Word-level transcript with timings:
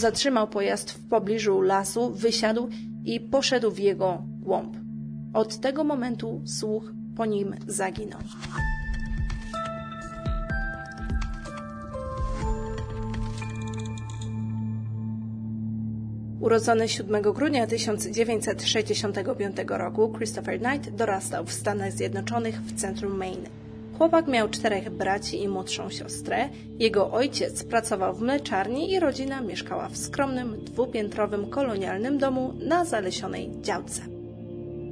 Zatrzymał 0.00 0.48
pojazd 0.48 0.90
w 0.90 1.08
pobliżu 1.08 1.60
lasu, 1.60 2.10
wysiadł 2.10 2.68
i 3.04 3.20
poszedł 3.20 3.70
w 3.70 3.78
jego 3.78 4.22
głąb. 4.40 4.76
Od 5.34 5.60
tego 5.60 5.84
momentu 5.84 6.42
słuch 6.44 6.92
po 7.16 7.26
nim 7.26 7.54
zaginął. 7.66 8.20
Urodzony 16.40 16.88
7 16.88 17.22
grudnia 17.22 17.66
1965 17.66 19.56
roku, 19.68 20.12
Christopher 20.16 20.60
Knight 20.60 20.90
dorastał 20.96 21.44
w 21.44 21.52
Stanach 21.52 21.92
Zjednoczonych 21.92 22.62
w 22.62 22.74
centrum 22.74 23.16
Maine. 23.16 23.48
Chłopak 24.00 24.28
miał 24.28 24.48
czterech 24.48 24.90
braci 24.90 25.42
i 25.42 25.48
młodszą 25.48 25.90
siostrę. 25.90 26.48
Jego 26.78 27.10
ojciec 27.10 27.64
pracował 27.64 28.14
w 28.14 28.22
mleczarni 28.22 28.92
i 28.92 29.00
rodzina 29.00 29.40
mieszkała 29.40 29.88
w 29.88 29.96
skromnym, 29.96 30.64
dwupiętrowym 30.64 31.50
kolonialnym 31.50 32.18
domu 32.18 32.54
na 32.58 32.84
zalesionej 32.84 33.50
działce. 33.60 34.09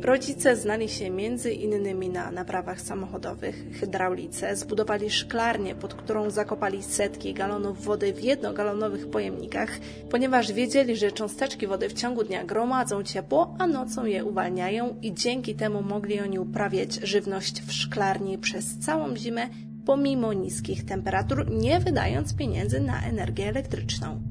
Rodzice 0.03 0.57
znali 0.57 0.89
się 0.89 1.11
między 1.11 1.53
innymi 1.53 2.09
na 2.09 2.31
naprawach 2.31 2.81
samochodowych, 2.81 3.65
hydraulice, 3.81 4.57
zbudowali 4.57 5.11
szklarnię, 5.11 5.75
pod 5.75 5.95
którą 5.95 6.31
zakopali 6.31 6.83
setki 6.83 7.35
galonów 7.35 7.85
wody 7.85 8.13
w 8.13 8.25
jednogalonowych 8.25 9.11
pojemnikach, 9.11 9.71
ponieważ 10.11 10.53
wiedzieli, 10.53 10.97
że 10.97 11.13
cząsteczki 11.13 11.67
wody 11.67 11.89
w 11.89 11.93
ciągu 11.93 12.25
dnia 12.25 12.45
gromadzą 12.45 13.03
ciepło, 13.03 13.55
a 13.59 13.67
nocą 13.67 14.05
je 14.05 14.25
uwalniają 14.25 14.97
i 15.03 15.15
dzięki 15.15 15.55
temu 15.55 15.83
mogli 15.83 16.21
oni 16.21 16.39
uprawiać 16.39 16.95
żywność 16.95 17.63
w 17.63 17.73
szklarni 17.73 18.39
przez 18.39 18.79
całą 18.79 19.17
zimę, 19.17 19.49
pomimo 19.87 20.33
niskich 20.33 20.85
temperatur, 20.85 21.51
nie 21.51 21.81
wydając 21.81 22.35
pieniędzy 22.35 22.81
na 22.81 23.03
energię 23.03 23.49
elektryczną. 23.49 24.28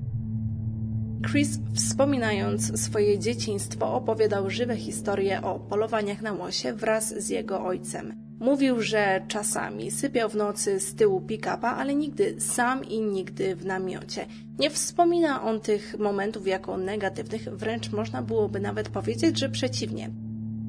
Chris, 1.32 1.60
wspominając 1.74 2.82
swoje 2.82 3.20
dzieciństwo, 3.20 3.94
opowiadał 3.94 4.50
żywe 4.50 4.76
historie 4.76 5.42
o 5.42 5.60
polowaniach 5.60 6.22
na 6.22 6.34
łosie 6.34 6.74
wraz 6.74 7.24
z 7.24 7.30
jego 7.30 7.66
ojcem. 7.66 8.14
Mówił, 8.40 8.82
że 8.82 9.22
czasami 9.28 9.92
sypiał 9.92 10.30
w 10.30 10.36
nocy 10.36 10.80
z 10.80 10.96
tyłu 10.96 11.22
pick-upa, 11.22 11.76
ale 11.78 11.96
nigdy 11.96 12.42
sam 12.42 12.86
i 12.86 13.02
nigdy 13.02 13.56
w 13.56 13.66
namiocie. 13.66 14.26
Nie 14.60 14.70
wspomina 14.70 15.44
on 15.44 15.60
tych 15.60 16.00
momentów 16.00 16.48
jako 16.48 16.78
negatywnych, 16.78 17.44
wręcz 17.44 17.92
można 17.92 18.22
byłoby 18.22 18.60
nawet 18.60 18.90
powiedzieć, 18.90 19.40
że 19.40 19.50
przeciwnie. 19.50 20.10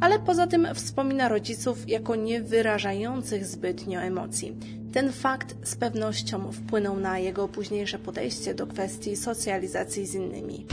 Ale 0.01 0.19
poza 0.19 0.47
tym 0.47 0.69
wspomina 0.75 1.29
rodziców 1.29 1.89
jako 1.89 2.17
niewyrażających 2.17 3.47
zbytnio 3.47 4.01
emocji. 4.01 4.57
Ten 4.93 5.13
fakt 5.13 5.57
z 5.63 5.77
pewnością 5.77 6.53
wpłynął 6.53 6.97
na 6.97 7.19
jego 7.19 7.49
późniejsze 7.49 7.99
podejście 7.99 8.55
do 8.55 8.67
kwestii 8.67 9.17
socjalizacji 9.17 10.07
z 10.07 10.15
innymi. 10.15 10.67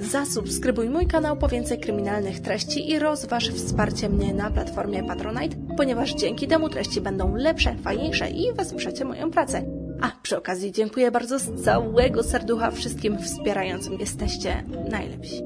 Zasubskrybuj 0.00 0.88
mój 0.88 1.06
kanał 1.06 1.36
po 1.36 1.48
więcej 1.48 1.80
kryminalnych 1.80 2.40
treści 2.40 2.90
i 2.90 2.98
rozważ 2.98 3.50
wsparcie 3.50 4.08
mnie 4.08 4.34
na 4.34 4.50
platformie 4.50 5.04
Patronite, 5.04 5.56
ponieważ 5.76 6.14
dzięki 6.14 6.48
temu 6.48 6.68
treści 6.68 7.00
będą 7.00 7.34
lepsze, 7.34 7.74
fajniejsze 7.74 8.30
i 8.30 8.52
wesprzecie 8.52 9.04
moją 9.04 9.30
pracę. 9.30 9.75
A 10.00 10.10
przy 10.22 10.36
okazji 10.36 10.72
dziękuję 10.72 11.10
bardzo 11.10 11.38
z 11.38 11.64
całego 11.64 12.22
serducha 12.22 12.70
wszystkim 12.70 13.18
wspierającym. 13.18 14.00
Jesteście 14.00 14.64
najlepsi. 14.90 15.42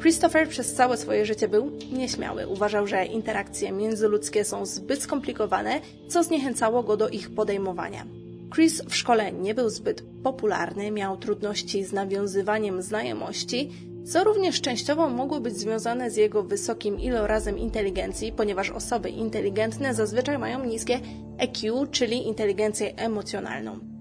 Christopher 0.00 0.48
przez 0.48 0.74
całe 0.74 0.96
swoje 0.96 1.26
życie 1.26 1.48
był 1.48 1.70
nieśmiały. 1.92 2.46
Uważał, 2.46 2.86
że 2.86 3.04
interakcje 3.04 3.72
międzyludzkie 3.72 4.44
są 4.44 4.66
zbyt 4.66 5.02
skomplikowane, 5.02 5.80
co 6.08 6.22
zniechęcało 6.22 6.82
go 6.82 6.96
do 6.96 7.08
ich 7.08 7.34
podejmowania. 7.34 8.06
Chris 8.54 8.82
w 8.88 8.94
szkole 8.94 9.32
nie 9.32 9.54
był 9.54 9.70
zbyt 9.70 10.02
popularny, 10.22 10.90
miał 10.90 11.16
trudności 11.16 11.84
z 11.84 11.92
nawiązywaniem 11.92 12.82
znajomości, 12.82 13.70
co 14.06 14.24
również 14.24 14.60
częściowo 14.60 15.08
mogło 15.08 15.40
być 15.40 15.56
związane 15.56 16.10
z 16.10 16.16
jego 16.16 16.42
wysokim 16.42 17.00
ilorazem 17.00 17.58
inteligencji, 17.58 18.32
ponieważ 18.32 18.70
osoby 18.70 19.10
inteligentne 19.10 19.94
zazwyczaj 19.94 20.38
mają 20.38 20.64
niskie 20.64 21.00
EQ, 21.38 21.86
czyli 21.86 22.26
inteligencję 22.26 22.96
emocjonalną. 22.96 23.96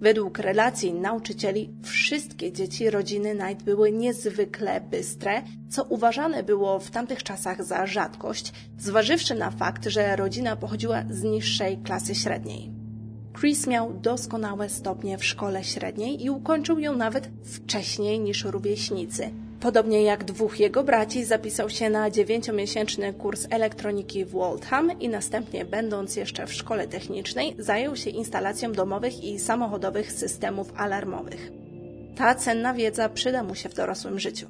Według 0.00 0.38
relacji 0.38 0.94
nauczycieli 0.94 1.74
wszystkie 1.82 2.52
dzieci 2.52 2.90
rodziny 2.90 3.36
Knight 3.36 3.64
były 3.64 3.92
niezwykle 3.92 4.80
bystre, 4.80 5.42
co 5.68 5.84
uważane 5.84 6.42
było 6.42 6.78
w 6.78 6.90
tamtych 6.90 7.22
czasach 7.22 7.64
za 7.64 7.86
rzadkość, 7.86 8.52
zważywszy 8.78 9.34
na 9.34 9.50
fakt, 9.50 9.84
że 9.84 10.16
rodzina 10.16 10.56
pochodziła 10.56 11.02
z 11.10 11.22
niższej 11.22 11.78
klasy 11.78 12.14
średniej. 12.14 12.75
Chris 13.40 13.66
miał 13.66 13.92
doskonałe 13.92 14.68
stopnie 14.68 15.18
w 15.18 15.24
szkole 15.24 15.64
średniej 15.64 16.24
i 16.24 16.30
ukończył 16.30 16.78
ją 16.78 16.96
nawet 16.96 17.30
wcześniej 17.44 18.20
niż 18.20 18.44
rówieśnicy. 18.44 19.30
Podobnie 19.60 20.02
jak 20.02 20.24
dwóch 20.24 20.60
jego 20.60 20.84
braci 20.84 21.24
zapisał 21.24 21.70
się 21.70 21.90
na 21.90 22.10
dziewięciomiesięczny 22.10 23.14
kurs 23.14 23.46
elektroniki 23.50 24.24
w 24.24 24.30
Waltham 24.30 25.00
i 25.00 25.08
następnie, 25.08 25.64
będąc 25.64 26.16
jeszcze 26.16 26.46
w 26.46 26.52
szkole 26.52 26.88
technicznej, 26.88 27.56
zajął 27.58 27.96
się 27.96 28.10
instalacją 28.10 28.72
domowych 28.72 29.24
i 29.24 29.38
samochodowych 29.38 30.12
systemów 30.12 30.72
alarmowych. 30.76 31.52
Ta 32.16 32.34
cenna 32.34 32.74
wiedza 32.74 33.08
przyda 33.08 33.42
mu 33.42 33.54
się 33.54 33.68
w 33.68 33.74
dorosłym 33.74 34.18
życiu. 34.18 34.46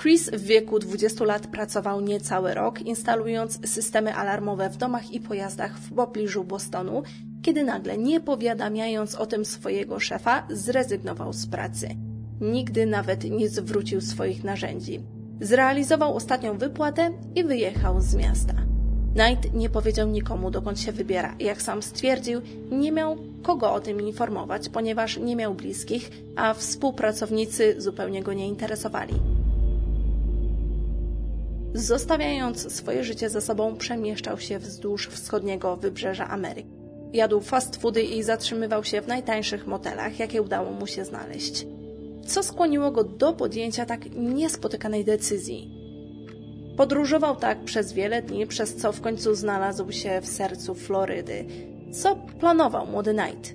Chris 0.00 0.30
w 0.30 0.42
wieku 0.42 0.78
20 0.78 1.24
lat 1.24 1.46
pracował 1.46 2.00
niecały 2.00 2.54
rok, 2.54 2.80
instalując 2.80 3.68
systemy 3.68 4.14
alarmowe 4.14 4.70
w 4.70 4.76
domach 4.76 5.10
i 5.10 5.20
pojazdach 5.20 5.78
w 5.78 5.94
pobliżu 5.94 6.44
Bostonu, 6.44 7.02
kiedy 7.46 7.64
nagle, 7.64 7.98
nie 7.98 8.20
powiadamiając 8.20 9.14
o 9.14 9.26
tym 9.26 9.44
swojego 9.44 10.00
szefa, 10.00 10.46
zrezygnował 10.50 11.32
z 11.32 11.46
pracy. 11.46 11.88
Nigdy 12.40 12.86
nawet 12.86 13.24
nie 13.24 13.48
zwrócił 13.48 14.00
swoich 14.00 14.44
narzędzi. 14.44 15.00
Zrealizował 15.40 16.16
ostatnią 16.16 16.58
wypłatę 16.58 17.10
i 17.34 17.44
wyjechał 17.44 18.00
z 18.00 18.14
miasta. 18.14 18.54
Knight 19.14 19.54
nie 19.54 19.68
powiedział 19.68 20.08
nikomu, 20.08 20.50
dokąd 20.50 20.80
się 20.80 20.92
wybiera. 20.92 21.36
Jak 21.40 21.62
sam 21.62 21.82
stwierdził, 21.82 22.40
nie 22.70 22.92
miał 22.92 23.16
kogo 23.42 23.72
o 23.72 23.80
tym 23.80 24.00
informować, 24.00 24.68
ponieważ 24.68 25.16
nie 25.18 25.36
miał 25.36 25.54
bliskich, 25.54 26.10
a 26.36 26.54
współpracownicy 26.54 27.74
zupełnie 27.78 28.22
go 28.22 28.32
nie 28.32 28.46
interesowali. 28.46 29.14
Zostawiając 31.74 32.72
swoje 32.72 33.04
życie 33.04 33.30
za 33.30 33.40
sobą, 33.40 33.76
przemieszczał 33.76 34.38
się 34.38 34.58
wzdłuż 34.58 35.08
wschodniego 35.08 35.76
wybrzeża 35.76 36.28
Ameryki. 36.28 36.75
Jadł 37.12 37.40
fast 37.40 37.76
foody 37.76 38.02
i 38.02 38.22
zatrzymywał 38.22 38.84
się 38.84 39.00
w 39.00 39.08
najtańszych 39.08 39.66
motelach, 39.66 40.18
jakie 40.18 40.42
udało 40.42 40.70
mu 40.70 40.86
się 40.86 41.04
znaleźć. 41.04 41.66
Co 42.26 42.42
skłoniło 42.42 42.90
go 42.90 43.04
do 43.04 43.32
podjęcia 43.32 43.86
tak 43.86 44.00
niespotykanej 44.16 45.04
decyzji? 45.04 45.70
Podróżował 46.76 47.36
tak 47.36 47.64
przez 47.64 47.92
wiele 47.92 48.22
dni, 48.22 48.46
przez 48.46 48.76
co 48.76 48.92
w 48.92 49.00
końcu 49.00 49.34
znalazł 49.34 49.92
się 49.92 50.20
w 50.20 50.26
sercu 50.26 50.74
Florydy. 50.74 51.44
Co 51.92 52.16
planował 52.40 52.86
młody 52.86 53.14
Knight? 53.14 53.54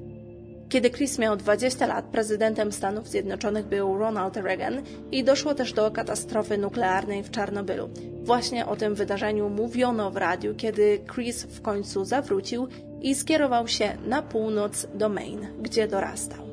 Kiedy 0.70 0.90
Chris 0.90 1.20
miał 1.20 1.38
20 1.38 1.88
lat, 1.88 2.06
prezydentem 2.06 2.72
Stanów 2.72 3.08
Zjednoczonych 3.08 3.66
był 3.66 3.98
Ronald 3.98 4.38
Reagan 4.38 4.82
i 5.12 5.24
doszło 5.24 5.56
też 5.56 5.74
do 5.74 5.92
katastrofy 5.92 6.58
nuklearnej 6.58 7.24
w 7.24 7.32
Czarnobylu. 7.32 7.90
Właśnie 8.24 8.66
o 8.66 8.76
tym 8.76 8.96
wydarzeniu 8.96 9.50
mówiono 9.50 10.12
w 10.12 10.18
radiu, 10.18 10.56
kiedy 10.56 11.00
Chris 11.14 11.44
w 11.44 11.62
końcu 11.62 12.06
zawrócił 12.06 12.68
i 13.02 13.16
skierował 13.16 13.68
się 13.68 13.98
na 14.08 14.22
północ 14.22 14.88
do 14.96 15.10
Maine, 15.10 15.48
gdzie 15.62 15.88
dorastał. 15.88 16.52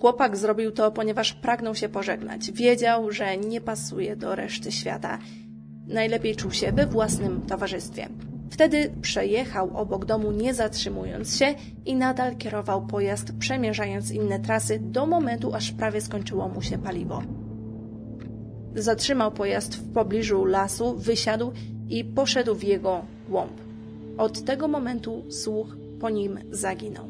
Chłopak 0.00 0.36
zrobił 0.36 0.72
to, 0.72 0.92
ponieważ 0.92 1.32
pragnął 1.32 1.74
się 1.74 1.88
pożegnać. 1.88 2.52
Wiedział, 2.52 3.10
że 3.10 3.36
nie 3.36 3.60
pasuje 3.60 4.16
do 4.16 4.34
reszty 4.34 4.72
świata. 4.72 5.18
Najlepiej 5.86 6.36
czuł 6.36 6.50
się 6.50 6.72
we 6.72 6.86
własnym 6.86 7.42
towarzystwie. 7.42 8.08
Wtedy 8.50 8.92
przejechał 9.02 9.76
obok 9.76 10.04
domu, 10.04 10.32
nie 10.32 10.54
zatrzymując 10.54 11.36
się 11.36 11.54
i 11.86 11.94
nadal 11.94 12.36
kierował 12.36 12.86
pojazd, 12.86 13.32
przemierzając 13.38 14.10
inne 14.10 14.40
trasy 14.40 14.78
do 14.78 15.06
momentu, 15.06 15.54
aż 15.54 15.72
prawie 15.72 16.00
skończyło 16.00 16.48
mu 16.48 16.62
się 16.62 16.78
paliwo. 16.78 17.22
Zatrzymał 18.74 19.32
pojazd 19.32 19.76
w 19.76 19.92
pobliżu 19.92 20.44
lasu, 20.44 20.96
wysiadł 20.96 21.52
i 21.88 22.04
poszedł 22.04 22.54
w 22.54 22.64
jego 22.64 23.02
głąb. 23.28 23.67
Od 24.18 24.44
tego 24.44 24.68
momentu 24.68 25.24
słuch 25.30 25.76
po 26.00 26.10
nim 26.10 26.38
zaginął. 26.50 27.04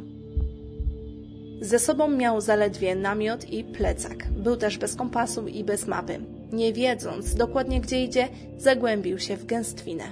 Ze 1.61 1.79
sobą 1.79 2.09
miał 2.09 2.41
zaledwie 2.41 2.97
namiot 2.97 3.51
i 3.51 3.65
plecak. 3.65 4.31
Był 4.31 4.57
też 4.57 4.79
bez 4.79 4.95
kompasu 4.95 5.49
i 5.49 5.65
bez 5.65 5.87
mapy. 5.87 6.21
Nie 6.53 6.73
wiedząc 6.73 7.35
dokładnie 7.35 7.81
gdzie 7.81 8.05
idzie, 8.05 8.29
zagłębił 8.57 9.19
się 9.19 9.37
w 9.37 9.47
gęstwinę. 9.47 10.05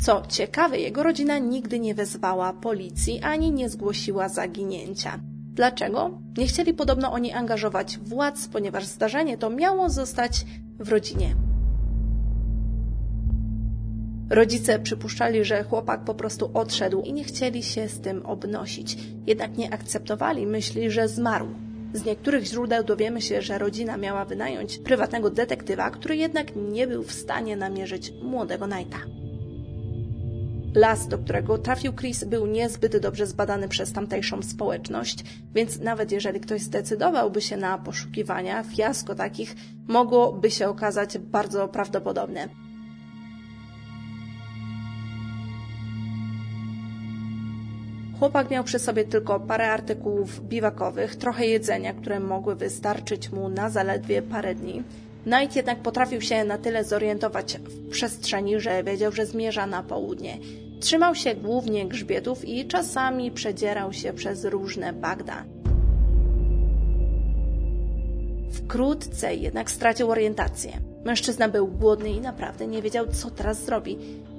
Co 0.00 0.22
ciekawe, 0.28 0.78
jego 0.78 1.02
rodzina 1.02 1.38
nigdy 1.38 1.78
nie 1.78 1.94
wezwała 1.94 2.52
policji 2.52 3.20
ani 3.22 3.52
nie 3.52 3.68
zgłosiła 3.68 4.28
zaginięcia. 4.28 5.20
Dlaczego? 5.54 6.20
Nie 6.38 6.46
chcieli 6.46 6.74
podobno 6.74 7.12
oni 7.12 7.32
angażować 7.32 7.98
władz, 7.98 8.48
ponieważ 8.48 8.86
zdarzenie 8.86 9.38
to 9.38 9.50
miało 9.50 9.88
zostać 9.88 10.44
w 10.78 10.88
rodzinie. 10.88 11.47
Rodzice 14.30 14.78
przypuszczali, 14.78 15.44
że 15.44 15.64
chłopak 15.64 16.04
po 16.04 16.14
prostu 16.14 16.50
odszedł 16.54 17.02
i 17.02 17.12
nie 17.12 17.24
chcieli 17.24 17.62
się 17.62 17.88
z 17.88 18.00
tym 18.00 18.26
obnosić. 18.26 18.98
Jednak 19.26 19.56
nie 19.56 19.74
akceptowali 19.74 20.46
myśli, 20.46 20.90
że 20.90 21.08
zmarł. 21.08 21.48
Z 21.92 22.04
niektórych 22.04 22.44
źródeł 22.44 22.84
dowiemy 22.84 23.22
się, 23.22 23.42
że 23.42 23.58
rodzina 23.58 23.96
miała 23.96 24.24
wynająć 24.24 24.78
prywatnego 24.78 25.30
detektywa, 25.30 25.90
który 25.90 26.16
jednak 26.16 26.56
nie 26.56 26.86
był 26.86 27.02
w 27.02 27.12
stanie 27.12 27.56
namierzyć 27.56 28.12
młodego 28.22 28.66
Knighta. 28.66 28.98
Las, 30.74 31.08
do 31.08 31.18
którego 31.18 31.58
trafił 31.58 31.92
Chris, 31.92 32.24
był 32.24 32.46
niezbyt 32.46 32.96
dobrze 32.96 33.26
zbadany 33.26 33.68
przez 33.68 33.92
tamtejszą 33.92 34.42
społeczność, 34.42 35.24
więc 35.54 35.78
nawet 35.78 36.12
jeżeli 36.12 36.40
ktoś 36.40 36.62
zdecydowałby 36.62 37.40
się 37.40 37.56
na 37.56 37.78
poszukiwania, 37.78 38.62
fiasko 38.62 39.14
takich 39.14 39.56
mogłoby 39.86 40.50
się 40.50 40.68
okazać 40.68 41.18
bardzo 41.18 41.68
prawdopodobne. 41.68 42.67
Chłopak 48.18 48.50
miał 48.50 48.64
przy 48.64 48.78
sobie 48.78 49.04
tylko 49.04 49.40
parę 49.40 49.70
artykułów 49.72 50.40
biwakowych, 50.48 51.16
trochę 51.16 51.46
jedzenia, 51.46 51.92
które 51.92 52.20
mogły 52.20 52.56
wystarczyć 52.56 53.32
mu 53.32 53.48
na 53.48 53.70
zaledwie 53.70 54.22
parę 54.22 54.54
dni. 54.54 54.82
Knight 55.24 55.56
jednak 55.56 55.78
potrafił 55.78 56.20
się 56.20 56.44
na 56.44 56.58
tyle 56.58 56.84
zorientować 56.84 57.58
w 57.58 57.90
przestrzeni, 57.90 58.60
że 58.60 58.84
wiedział, 58.84 59.12
że 59.12 59.26
zmierza 59.26 59.66
na 59.66 59.82
południe. 59.82 60.38
Trzymał 60.80 61.14
się 61.14 61.34
głównie 61.34 61.86
grzbietów 61.86 62.44
i 62.44 62.66
czasami 62.66 63.30
przedzierał 63.30 63.92
się 63.92 64.12
przez 64.12 64.44
różne 64.44 64.92
bagna. 64.92 65.44
Wkrótce 68.52 69.34
jednak 69.34 69.70
stracił 69.70 70.10
orientację. 70.10 70.72
Mężczyzna 71.04 71.48
był 71.48 71.66
głodny 71.66 72.10
i 72.10 72.20
naprawdę 72.20 72.66
nie 72.66 72.82
wiedział, 72.82 73.06
co 73.06 73.30
teraz 73.30 73.64
zrobi. 73.64 73.98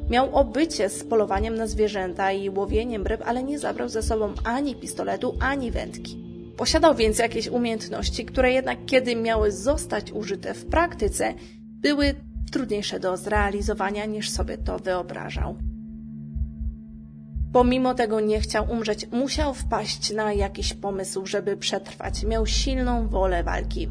Miał 0.10 0.36
obycie 0.36 0.90
z 0.90 1.04
polowaniem 1.04 1.56
na 1.56 1.68
zwierzęta 1.68 2.32
i 2.32 2.50
łowieniem 2.50 3.08
ryb, 3.08 3.22
ale 3.26 3.44
nie 3.44 3.60
zabrał 3.60 3.90
ze 3.90 4.04
sobą 4.04 4.34
ani 4.44 4.76
pistoletu, 4.76 5.38
ani 5.40 5.72
wędki. 5.72 6.24
Posiadał 6.58 6.96
więc 6.96 7.20
jakieś 7.20 7.48
umiejętności, 7.48 8.26
które 8.26 8.52
jednak 8.52 8.86
kiedy 8.86 9.16
miały 9.16 9.52
zostać 9.52 10.12
użyte 10.12 10.54
w 10.54 10.66
praktyce, 10.66 11.34
były 11.82 12.16
trudniejsze 12.52 13.00
do 13.00 13.18
zrealizowania 13.18 14.06
niż 14.06 14.30
sobie 14.30 14.58
to 14.58 14.80
wyobrażał. 14.80 15.56
Pomimo 17.54 17.94
tego 17.94 18.20
nie 18.20 18.40
chciał 18.40 18.72
umrzeć, 18.72 19.08
musiał 19.12 19.54
wpaść 19.54 20.14
na 20.14 20.34
jakiś 20.34 20.74
pomysł, 20.74 21.26
żeby 21.26 21.58
przetrwać. 21.58 22.24
Miał 22.24 22.46
silną 22.46 23.08
wolę 23.08 23.44
walki. 23.44 23.90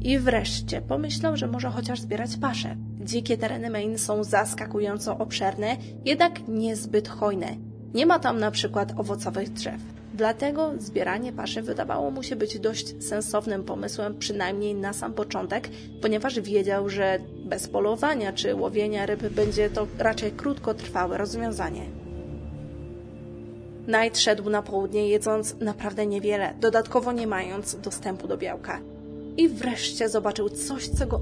I 0.00 0.18
wreszcie 0.18 0.80
pomyślał, 0.80 1.36
że 1.36 1.46
może 1.46 1.70
chociaż 1.70 2.00
zbierać 2.00 2.36
pasze. 2.36 2.76
Dzikie 3.06 3.38
tereny 3.38 3.70
Maine 3.70 3.98
są 3.98 4.24
zaskakująco 4.24 5.18
obszerne, 5.18 5.76
jednak 6.04 6.48
niezbyt 6.48 7.08
hojne. 7.08 7.56
Nie 7.94 8.06
ma 8.06 8.18
tam 8.18 8.38
na 8.38 8.50
przykład 8.50 8.92
owocowych 8.96 9.52
drzew. 9.52 9.80
Dlatego 10.14 10.72
zbieranie 10.78 11.32
paszy 11.32 11.62
wydawało 11.62 12.10
mu 12.10 12.22
się 12.22 12.36
być 12.36 12.58
dość 12.58 13.04
sensownym 13.04 13.64
pomysłem, 13.64 14.18
przynajmniej 14.18 14.74
na 14.74 14.92
sam 14.92 15.12
początek, 15.12 15.68
ponieważ 16.02 16.40
wiedział, 16.40 16.88
że 16.88 17.18
bez 17.44 17.68
polowania 17.68 18.32
czy 18.32 18.54
łowienia 18.54 19.06
ryb 19.06 19.28
będzie 19.28 19.70
to 19.70 19.86
raczej 19.98 20.32
krótkotrwałe 20.32 21.18
rozwiązanie. 21.18 21.82
Knight 23.84 24.18
szedł 24.18 24.50
na 24.50 24.62
południe, 24.62 25.08
jedząc 25.08 25.56
naprawdę 25.60 26.06
niewiele, 26.06 26.54
dodatkowo 26.60 27.12
nie 27.12 27.26
mając 27.26 27.80
dostępu 27.80 28.28
do 28.28 28.38
białka. 28.38 28.80
I 29.36 29.48
wreszcie 29.48 30.08
zobaczył 30.08 30.48
coś, 30.48 30.88
co 30.88 31.06
go 31.06 31.20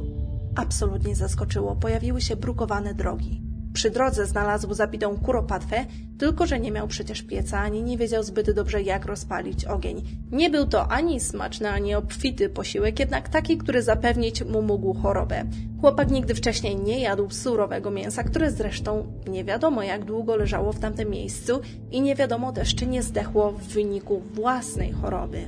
absolutnie 0.56 1.16
zaskoczyło. 1.16 1.76
Pojawiły 1.76 2.20
się 2.20 2.36
brukowane 2.36 2.94
drogi. 2.94 3.54
Przy 3.74 3.90
drodze 3.90 4.26
znalazł 4.26 4.74
zabitą 4.74 5.18
kuropatwę, 5.18 5.84
tylko 6.18 6.46
że 6.46 6.60
nie 6.60 6.70
miał 6.70 6.88
przecież 6.88 7.22
pieca, 7.22 7.58
ani 7.58 7.82
nie 7.82 7.98
wiedział 7.98 8.22
zbyt 8.22 8.50
dobrze, 8.50 8.82
jak 8.82 9.06
rozpalić 9.06 9.64
ogień. 9.64 10.02
Nie 10.32 10.50
był 10.50 10.66
to 10.66 10.88
ani 10.88 11.20
smaczny, 11.20 11.70
ani 11.70 11.94
obfity 11.94 12.48
posiłek, 12.48 12.98
jednak 13.00 13.28
taki, 13.28 13.58
który 13.58 13.82
zapewnić 13.82 14.44
mu 14.44 14.62
mógł 14.62 14.94
chorobę. 14.94 15.44
Chłopak 15.80 16.10
nigdy 16.10 16.34
wcześniej 16.34 16.76
nie 16.76 17.00
jadł 17.00 17.30
surowego 17.30 17.90
mięsa, 17.90 18.22
które 18.22 18.50
zresztą 18.50 19.06
nie 19.28 19.44
wiadomo, 19.44 19.82
jak 19.82 20.04
długo 20.04 20.36
leżało 20.36 20.72
w 20.72 20.80
tamtym 20.80 21.10
miejscu 21.10 21.60
i 21.90 22.00
nie 22.00 22.14
wiadomo 22.14 22.52
też, 22.52 22.74
czy 22.74 22.86
nie 22.86 23.02
zdechło 23.02 23.52
w 23.52 23.62
wyniku 23.62 24.20
własnej 24.34 24.92
choroby. 24.92 25.42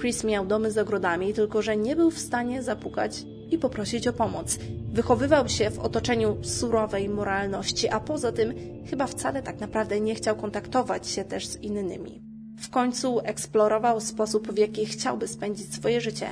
Chris 0.00 0.24
miał 0.24 0.46
domy 0.46 0.70
z 0.70 0.78
ogrodami, 0.78 1.34
tylko 1.34 1.62
że 1.62 1.76
nie 1.76 1.96
był 1.96 2.10
w 2.10 2.18
stanie 2.18 2.62
zapukać 2.62 3.24
i 3.50 3.58
poprosić 3.58 4.08
o 4.08 4.12
pomoc. 4.12 4.58
Wychowywał 4.92 5.48
się 5.48 5.70
w 5.70 5.78
otoczeniu 5.78 6.36
surowej 6.42 7.08
moralności, 7.08 7.88
a 7.88 8.00
poza 8.00 8.32
tym 8.32 8.54
chyba 8.90 9.06
wcale 9.06 9.42
tak 9.42 9.60
naprawdę 9.60 10.00
nie 10.00 10.14
chciał 10.14 10.36
kontaktować 10.36 11.08
się 11.08 11.24
też 11.24 11.46
z 11.46 11.56
innymi. 11.56 12.22
W 12.56 12.70
końcu 12.70 13.20
eksplorował 13.20 14.00
sposób, 14.00 14.52
w 14.52 14.58
jaki 14.58 14.86
chciałby 14.86 15.28
spędzić 15.28 15.74
swoje 15.74 16.00
życie. 16.00 16.26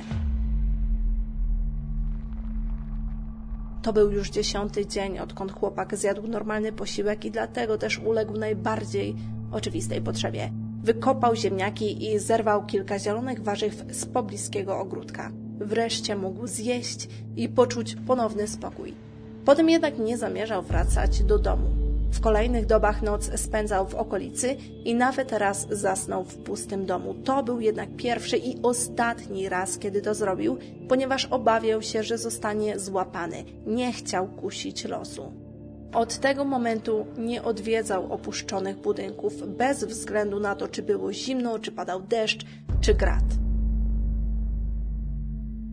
To 3.81 3.93
był 3.93 4.11
już 4.11 4.29
dziesiąty 4.29 4.85
dzień, 4.85 5.19
odkąd 5.19 5.51
chłopak 5.51 5.97
zjadł 5.97 6.27
normalny 6.27 6.71
posiłek 6.71 7.25
i 7.25 7.31
dlatego 7.31 7.77
też 7.77 7.99
uległ 7.99 8.37
najbardziej 8.37 9.15
oczywistej 9.51 10.01
potrzebie. 10.01 10.51
Wykopał 10.83 11.35
ziemniaki 11.35 12.11
i 12.11 12.19
zerwał 12.19 12.65
kilka 12.65 12.99
zielonych 12.99 13.43
warzyw 13.43 13.85
z 13.91 14.05
pobliskiego 14.05 14.79
ogródka. 14.79 15.31
Wreszcie 15.59 16.15
mógł 16.15 16.47
zjeść 16.47 17.07
i 17.35 17.49
poczuć 17.49 17.95
ponowny 18.07 18.47
spokój. 18.47 18.93
Potem 19.45 19.69
jednak 19.69 19.99
nie 19.99 20.17
zamierzał 20.17 20.63
wracać 20.63 21.23
do 21.23 21.39
domu. 21.39 21.79
W 22.11 22.19
kolejnych 22.21 22.65
dobach 22.65 23.01
noc 23.01 23.39
spędzał 23.39 23.87
w 23.87 23.95
okolicy 23.95 24.57
i 24.85 24.95
nawet 24.95 25.31
raz 25.31 25.67
zasnął 25.71 26.23
w 26.23 26.37
pustym 26.37 26.85
domu. 26.85 27.13
To 27.13 27.43
był 27.43 27.59
jednak 27.59 27.89
pierwszy 27.95 28.37
i 28.37 28.61
ostatni 28.63 29.49
raz, 29.49 29.77
kiedy 29.77 30.01
to 30.01 30.13
zrobił, 30.13 30.57
ponieważ 30.87 31.25
obawiał 31.25 31.81
się, 31.81 32.03
że 32.03 32.17
zostanie 32.17 32.79
złapany. 32.79 33.43
Nie 33.67 33.93
chciał 33.93 34.27
kusić 34.27 34.85
losu. 34.85 35.31
Od 35.93 36.17
tego 36.17 36.45
momentu 36.45 37.05
nie 37.17 37.43
odwiedzał 37.43 38.13
opuszczonych 38.13 38.77
budynków, 38.77 39.57
bez 39.57 39.83
względu 39.83 40.39
na 40.39 40.55
to, 40.55 40.67
czy 40.67 40.83
było 40.83 41.13
zimno, 41.13 41.59
czy 41.59 41.71
padał 41.71 42.01
deszcz, 42.01 42.45
czy 42.81 42.93
grad. 42.93 43.48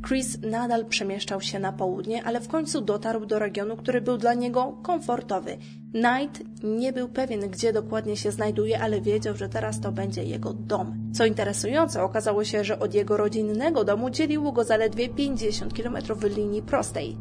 Chris 0.08 0.38
nadal 0.42 0.86
przemieszczał 0.86 1.40
się 1.40 1.58
na 1.58 1.72
południe, 1.72 2.24
ale 2.24 2.40
w 2.40 2.48
końcu 2.48 2.80
dotarł 2.80 3.26
do 3.26 3.38
regionu, 3.38 3.76
który 3.76 4.00
był 4.00 4.16
dla 4.16 4.34
niego 4.34 4.78
komfortowy. 4.82 5.56
Knight 5.92 6.42
nie 6.62 6.92
był 6.92 7.08
pewien, 7.08 7.40
gdzie 7.40 7.72
dokładnie 7.72 8.16
się 8.16 8.32
znajduje, 8.32 8.80
ale 8.80 9.00
wiedział, 9.00 9.36
że 9.36 9.48
teraz 9.48 9.80
to 9.80 9.92
będzie 9.92 10.24
jego 10.24 10.52
dom. 10.52 11.10
Co 11.14 11.26
interesujące, 11.26 12.02
okazało 12.02 12.44
się, 12.44 12.64
że 12.64 12.78
od 12.78 12.94
jego 12.94 13.16
rodzinnego 13.16 13.84
domu 13.84 14.10
dzieliło 14.10 14.52
go 14.52 14.64
zaledwie 14.64 15.08
50 15.08 15.74
km 15.74 15.96
linii 16.36 16.62
prostej. 16.62 17.16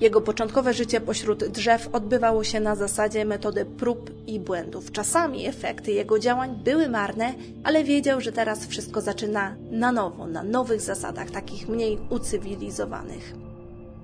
Jego 0.00 0.20
początkowe 0.20 0.74
życie 0.74 1.00
pośród 1.00 1.44
drzew 1.44 1.88
odbywało 1.92 2.44
się 2.44 2.60
na 2.60 2.74
zasadzie 2.74 3.24
metody 3.24 3.64
prób 3.64 4.10
i 4.26 4.40
błędów. 4.40 4.92
Czasami 4.92 5.46
efekty 5.46 5.92
jego 5.92 6.18
działań 6.18 6.60
były 6.64 6.88
marne, 6.88 7.34
ale 7.64 7.84
wiedział, 7.84 8.20
że 8.20 8.32
teraz 8.32 8.66
wszystko 8.66 9.00
zaczyna 9.00 9.56
na 9.70 9.92
nowo, 9.92 10.26
na 10.26 10.42
nowych 10.42 10.80
zasadach, 10.80 11.30
takich 11.30 11.68
mniej 11.68 11.98
ucywilizowanych. 12.10 13.34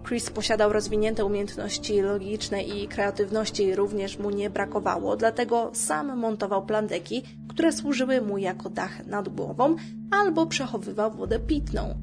Chris 0.09 0.31
posiadał 0.31 0.73
rozwinięte 0.73 1.25
umiejętności 1.25 2.01
logiczne 2.01 2.63
i 2.63 2.89
kreatywności 2.89 3.75
również 3.75 4.19
mu 4.19 4.31
nie 4.31 4.51
brakowało, 4.51 5.17
dlatego 5.17 5.71
sam 5.75 6.19
montował 6.19 6.67
plandeki, 6.67 7.23
które 7.49 7.73
służyły 7.73 8.21
mu 8.21 8.39
jako 8.39 8.71
dach 8.71 9.07
nad 9.07 9.29
głową 9.29 9.77
albo 10.11 10.47
przechowywał 10.47 11.11
wodę 11.11 11.39
pitną. 11.39 11.95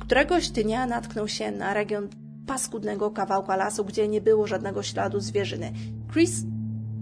Któregoś 0.00 0.48
dnia 0.48 0.86
natknął 0.86 1.28
się 1.28 1.50
na 1.50 1.74
region 1.74 2.08
paskudnego 2.46 3.10
kawałka 3.10 3.56
lasu, 3.56 3.84
gdzie 3.84 4.08
nie 4.08 4.20
było 4.20 4.46
żadnego 4.46 4.82
śladu 4.82 5.20
zwierzyny. 5.20 5.72
Chris 6.12 6.44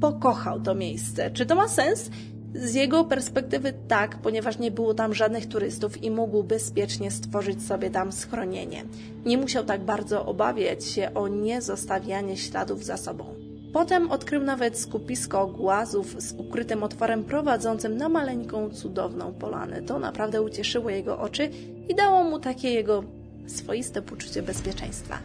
pokochał 0.01 0.61
to 0.61 0.75
miejsce. 0.75 1.31
Czy 1.31 1.47
to 1.47 1.55
ma 1.55 1.69
sens? 1.69 2.11
Z 2.55 2.75
jego 2.75 3.05
perspektywy 3.05 3.73
tak, 3.89 4.19
ponieważ 4.19 4.59
nie 4.59 4.71
było 4.71 4.95
tam 4.95 5.15
żadnych 5.15 5.47
turystów 5.47 6.03
i 6.03 6.11
mógł 6.11 6.43
bezpiecznie 6.43 7.11
stworzyć 7.11 7.63
sobie 7.63 7.91
tam 7.91 8.13
schronienie. 8.13 8.85
Nie 9.25 9.39
musiał 9.39 9.65
tak 9.65 9.85
bardzo 9.85 10.27
obawiać 10.27 10.85
się 10.85 11.15
o 11.15 11.29
niezostawianie 11.29 12.37
śladów 12.37 12.85
za 12.85 12.97
sobą. 12.97 13.25
Potem 13.73 14.11
odkrył 14.11 14.43
nawet 14.43 14.79
skupisko 14.79 15.47
głazów 15.47 16.23
z 16.23 16.33
ukrytym 16.33 16.83
otworem 16.83 17.25
prowadzącym 17.25 17.97
na 17.97 18.09
maleńką, 18.09 18.71
cudowną 18.71 19.33
polanę. 19.33 19.83
To 19.83 19.99
naprawdę 19.99 20.43
ucieszyło 20.43 20.91
jego 20.91 21.19
oczy 21.19 21.51
i 21.89 21.95
dało 21.95 22.25
mu 22.25 22.39
takie 22.39 22.71
jego 22.71 23.05
swoiste 23.47 24.03
poczucie 24.03 24.43
bezpieczeństwa. 24.43 25.19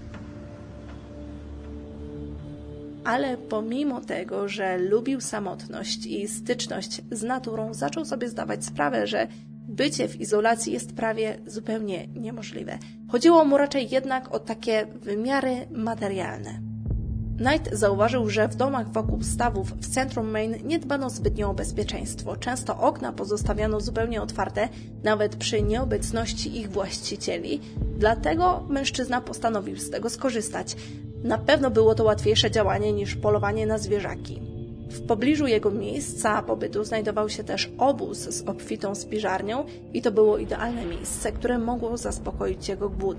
Ale 3.03 3.37
pomimo 3.37 4.01
tego, 4.01 4.49
że 4.49 4.77
lubił 4.77 5.21
samotność 5.21 6.05
i 6.05 6.27
styczność 6.27 7.01
z 7.11 7.23
naturą, 7.23 7.73
zaczął 7.73 8.05
sobie 8.05 8.29
zdawać 8.29 8.65
sprawę, 8.65 9.07
że 9.07 9.27
bycie 9.67 10.07
w 10.07 10.21
izolacji 10.21 10.73
jest 10.73 10.93
prawie 10.93 11.37
zupełnie 11.47 12.07
niemożliwe. 12.07 12.77
Chodziło 13.07 13.45
mu 13.45 13.57
raczej 13.57 13.89
jednak 13.89 14.35
o 14.35 14.39
takie 14.39 14.87
wymiary 15.01 15.67
materialne. 15.71 16.64
Knight 17.37 17.73
zauważył, 17.73 18.29
że 18.29 18.47
w 18.47 18.55
domach 18.55 18.91
wokół 18.91 19.23
stawów 19.23 19.71
w 19.71 19.93
centrum 19.93 20.27
Maine 20.27 20.57
nie 20.63 20.79
dbano 20.79 21.09
zbytnio 21.09 21.49
o 21.49 21.53
bezpieczeństwo. 21.53 22.35
Często 22.35 22.79
okna 22.79 23.13
pozostawiano 23.13 23.81
zupełnie 23.81 24.21
otwarte, 24.21 24.69
nawet 25.03 25.35
przy 25.35 25.61
nieobecności 25.61 26.59
ich 26.59 26.71
właścicieli. 26.71 27.61
Dlatego 27.97 28.63
mężczyzna 28.69 29.21
postanowił 29.21 29.77
z 29.77 29.89
tego 29.89 30.09
skorzystać. 30.09 30.75
Na 31.23 31.37
pewno 31.37 31.71
było 31.71 31.95
to 31.95 32.03
łatwiejsze 32.03 32.51
działanie 32.51 32.93
niż 32.93 33.15
polowanie 33.15 33.67
na 33.67 33.77
zwierzaki. 33.77 34.41
W 34.89 35.01
pobliżu 35.01 35.47
jego 35.47 35.71
miejsca 35.71 36.41
pobytu 36.41 36.83
znajdował 36.83 37.29
się 37.29 37.43
też 37.43 37.71
obóz 37.77 38.17
z 38.17 38.49
obfitą 38.49 38.95
spiżarnią 38.95 39.65
i 39.93 40.01
to 40.01 40.11
było 40.11 40.37
idealne 40.37 40.85
miejsce, 40.85 41.31
które 41.31 41.57
mogło 41.57 41.97
zaspokoić 41.97 42.69
jego 42.69 42.89
głód. 42.89 43.17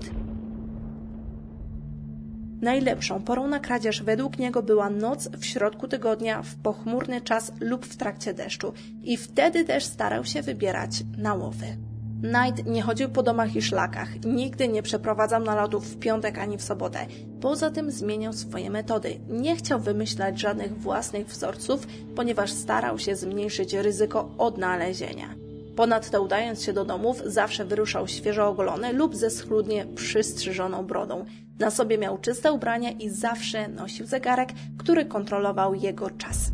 Najlepszą 2.61 3.23
porą 3.23 3.47
na 3.47 3.59
kradzież 3.59 4.03
według 4.03 4.39
niego 4.39 4.63
była 4.63 4.89
noc 4.89 5.29
w 5.29 5.45
środku 5.45 5.87
tygodnia, 5.87 6.41
w 6.41 6.55
pochmurny 6.55 7.21
czas 7.21 7.51
lub 7.59 7.85
w 7.85 7.97
trakcie 7.97 8.33
deszczu 8.33 8.73
i 9.03 9.17
wtedy 9.17 9.65
też 9.65 9.85
starał 9.85 10.25
się 10.25 10.41
wybierać 10.41 11.03
na 11.17 11.33
łowy. 11.33 11.77
Knight 12.21 12.65
nie 12.65 12.81
chodził 12.81 13.09
po 13.09 13.23
domach 13.23 13.55
i 13.55 13.61
szlakach, 13.61 14.25
nigdy 14.25 14.67
nie 14.67 14.83
przeprowadzał 14.83 15.43
nalotów 15.43 15.87
w 15.87 15.99
piątek 15.99 16.37
ani 16.37 16.57
w 16.57 16.63
sobotę. 16.63 17.05
Poza 17.41 17.71
tym 17.71 17.91
zmieniał 17.91 18.33
swoje 18.33 18.69
metody. 18.69 19.19
Nie 19.29 19.55
chciał 19.55 19.79
wymyślać 19.79 20.39
żadnych 20.39 20.77
własnych 20.77 21.27
wzorców, 21.27 21.87
ponieważ 22.15 22.51
starał 22.51 22.99
się 22.99 23.15
zmniejszyć 23.15 23.73
ryzyko 23.73 24.29
odnalezienia. 24.37 25.35
Ponadto 25.75 26.21
udając 26.21 26.63
się 26.63 26.73
do 26.73 26.85
domów, 26.85 27.21
zawsze 27.25 27.65
wyruszał 27.65 28.07
świeżo 28.07 28.47
ogolony 28.47 28.93
lub 28.93 29.15
ze 29.15 29.29
schludnie 29.29 29.85
przystrzyżoną 29.85 30.85
brodą. 30.85 31.25
Na 31.59 31.71
sobie 31.71 31.97
miał 31.97 32.17
czyste 32.17 32.51
ubrania 32.51 32.91
i 32.91 33.09
zawsze 33.09 33.67
nosił 33.67 34.05
zegarek, 34.05 34.49
który 34.77 35.05
kontrolował 35.05 35.75
jego 35.75 36.09
czas. 36.09 36.51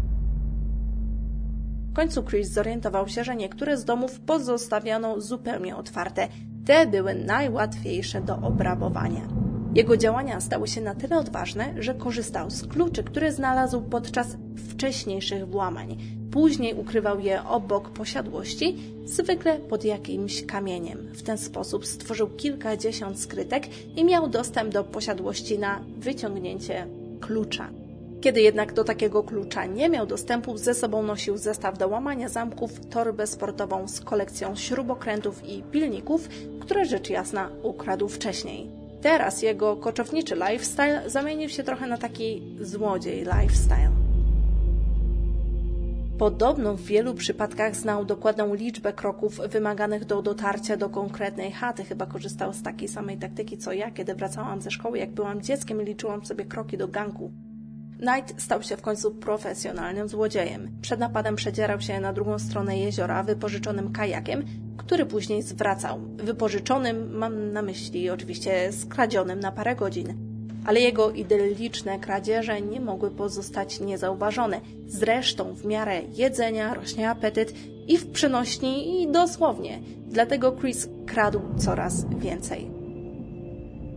W 1.91 1.95
końcu 1.95 2.24
Chris 2.24 2.50
zorientował 2.50 3.07
się, 3.07 3.24
że 3.24 3.36
niektóre 3.36 3.77
z 3.77 3.86
domów 3.86 4.19
pozostawiano 4.19 5.22
zupełnie 5.22 5.75
otwarte. 5.75 6.27
Te 6.65 6.88
były 6.88 7.15
najłatwiejsze 7.15 8.22
do 8.22 8.38
obrabowania. 8.38 9.43
Jego 9.75 9.98
działania 9.98 10.42
stały 10.42 10.68
się 10.68 10.82
na 10.82 10.96
tyle 10.96 11.18
odważne, 11.18 11.74
że 11.80 11.94
korzystał 11.94 12.50
z 12.50 12.68
kluczy, 12.68 13.03
które 13.03 13.32
znalazł 13.32 13.82
podczas 13.82 14.27
wcześniejszych 14.70 15.48
włamań. 15.48 15.98
Później 16.32 16.74
ukrywał 16.74 17.20
je 17.20 17.44
obok 17.44 17.89
posiadłości, 17.89 18.77
zwykle 19.06 19.60
pod 19.60 19.86
jakimś 19.86 20.46
kamieniem. 20.46 20.98
W 21.13 21.24
ten 21.24 21.38
sposób 21.38 21.86
stworzył 21.86 22.27
kilkadziesiąt 22.27 23.20
skrytek 23.20 23.68
i 23.96 24.06
miał 24.06 24.27
dostęp 24.27 24.74
do 24.74 24.84
posiadłości 24.84 25.60
na 25.60 25.80
wyciągnięcie 25.98 26.88
klucza. 27.22 27.70
Kiedy 28.22 28.42
jednak 28.42 28.74
do 28.74 28.84
takiego 28.84 29.24
klucza 29.24 29.65
nie 29.65 29.89
miał 29.89 30.06
dostępu, 30.06 30.58
ze 30.58 30.74
sobą 30.74 31.03
nosił 31.03 31.38
zestaw 31.38 31.77
do 31.77 31.88
łamania 31.88 32.30
zamków, 32.30 32.86
torbę 32.86 33.27
sportową 33.27 33.88
z 33.88 34.01
kolekcją 34.01 34.56
śrubokrętów 34.56 35.50
i 35.50 35.63
pilników, 35.63 36.30
które 36.60 36.86
rzecz 36.86 37.10
jasna 37.10 37.50
ukradł 37.63 38.08
wcześniej. 38.08 38.83
Teraz 39.03 39.41
jego 39.41 39.75
koczowniczy 39.75 40.36
lifestyle 40.36 41.10
zamienił 41.10 41.50
się 41.50 41.63
trochę 41.63 41.88
na 41.88 41.98
taki 41.98 42.41
złodziej 42.60 43.19
lifestyle. 43.24 43.91
Podobno 46.17 46.74
w 46.74 46.81
wielu 46.81 47.13
przypadkach 47.13 47.75
znał 47.75 48.05
dokładną 48.05 48.53
liczbę 48.53 48.93
kroków 48.93 49.39
wymaganych 49.50 50.05
do 50.05 50.22
dotarcia 50.22 50.77
do 50.77 50.89
konkretnej 50.89 51.51
chaty. 51.51 51.83
Chyba 51.83 52.05
korzystał 52.05 52.53
z 52.53 52.63
takiej 52.63 52.88
samej 52.88 53.17
taktyki 53.17 53.57
co 53.57 53.74
ja, 53.74 53.91
kiedy 53.91 54.15
wracałam 54.15 54.62
ze 54.62 54.72
szkoły. 54.72 54.98
Jak 55.00 55.12
byłam 55.12 55.41
dzieckiem, 55.41 55.81
liczyłam 55.81 56.25
sobie 56.25 56.45
kroki 56.45 56.77
do 56.77 56.88
ganku. 56.88 57.31
Knight 58.00 58.41
stał 58.41 58.63
się 58.63 58.77
w 58.77 58.81
końcu 58.81 59.12
profesjonalnym 59.12 60.07
złodziejem. 60.07 60.72
Przed 60.81 61.00
napadem 61.00 61.36
przedzierał 61.36 61.81
się 61.81 62.00
na 62.00 62.13
drugą 62.13 62.39
stronę 62.39 62.79
jeziora 62.79 63.24
wypożyczonym 63.24 63.91
kajakiem, 63.91 64.43
który 64.77 65.06
później 65.06 65.42
zwracał. 65.42 66.00
Wypożyczonym 66.18 67.18
mam 67.18 67.51
na 67.51 67.62
myśli 67.62 68.10
oczywiście 68.10 68.72
skradzionym 68.72 69.39
na 69.39 69.51
parę 69.51 69.75
godzin. 69.75 70.13
Ale 70.65 70.80
jego 70.80 71.12
idylliczne 71.12 72.00
kradzieże 72.00 72.62
nie 72.62 72.80
mogły 72.82 73.12
pozostać 73.12 73.80
niezauważone. 73.80 74.62
Zresztą 74.88 75.53
w 75.53 75.65
miarę 75.65 76.01
jedzenia 76.13 76.74
rośnie 76.74 77.10
apetyt 77.10 77.53
i 77.88 77.98
w 77.98 78.12
przenośni 78.12 79.01
i 79.01 79.08
dosłownie. 79.08 79.80
Dlatego 80.08 80.51
Chris 80.51 80.88
kradł 81.06 81.42
coraz 81.58 82.06
więcej. 82.20 82.72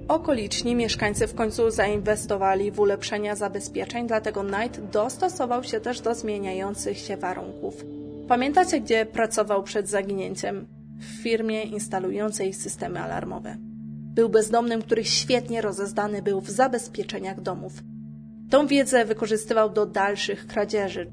Okoliczni 0.09 0.75
mieszkańcy 0.75 1.27
w 1.27 1.35
końcu 1.35 1.71
zainwestowali 1.71 2.71
w 2.71 2.81
ulepszenia 2.81 3.35
zabezpieczeń, 3.35 4.07
dlatego 4.07 4.45
Knight 4.45 4.91
dostosował 4.91 5.65
się 5.65 5.81
też 5.81 6.01
do 6.01 6.15
zmieniających 6.15 6.99
się 6.99 7.17
warunków. 7.17 7.96
Pamiętacie, 8.29 8.81
gdzie 8.81 9.07
pracował 9.07 9.63
przed 9.63 9.89
zaginięciem? 9.89 10.67
W 10.99 11.05
firmie 11.05 11.63
instalującej 11.63 12.53
systemy 12.55 13.01
alarmowe. 13.01 13.57
Był 14.15 14.29
bezdomnym, 14.29 14.83
który 14.83 15.05
świetnie 15.05 15.61
rozezdany 15.61 16.23
był 16.23 16.41
w 16.41 16.51
zabezpieczeniach 16.51 17.41
domów. 17.41 17.73
Tą 18.51 18.67
wiedzę 18.67 19.05
wykorzystywał 19.05 19.71
do 19.71 19.87
dalszych 19.87 20.47
kradzieży. 20.47 21.13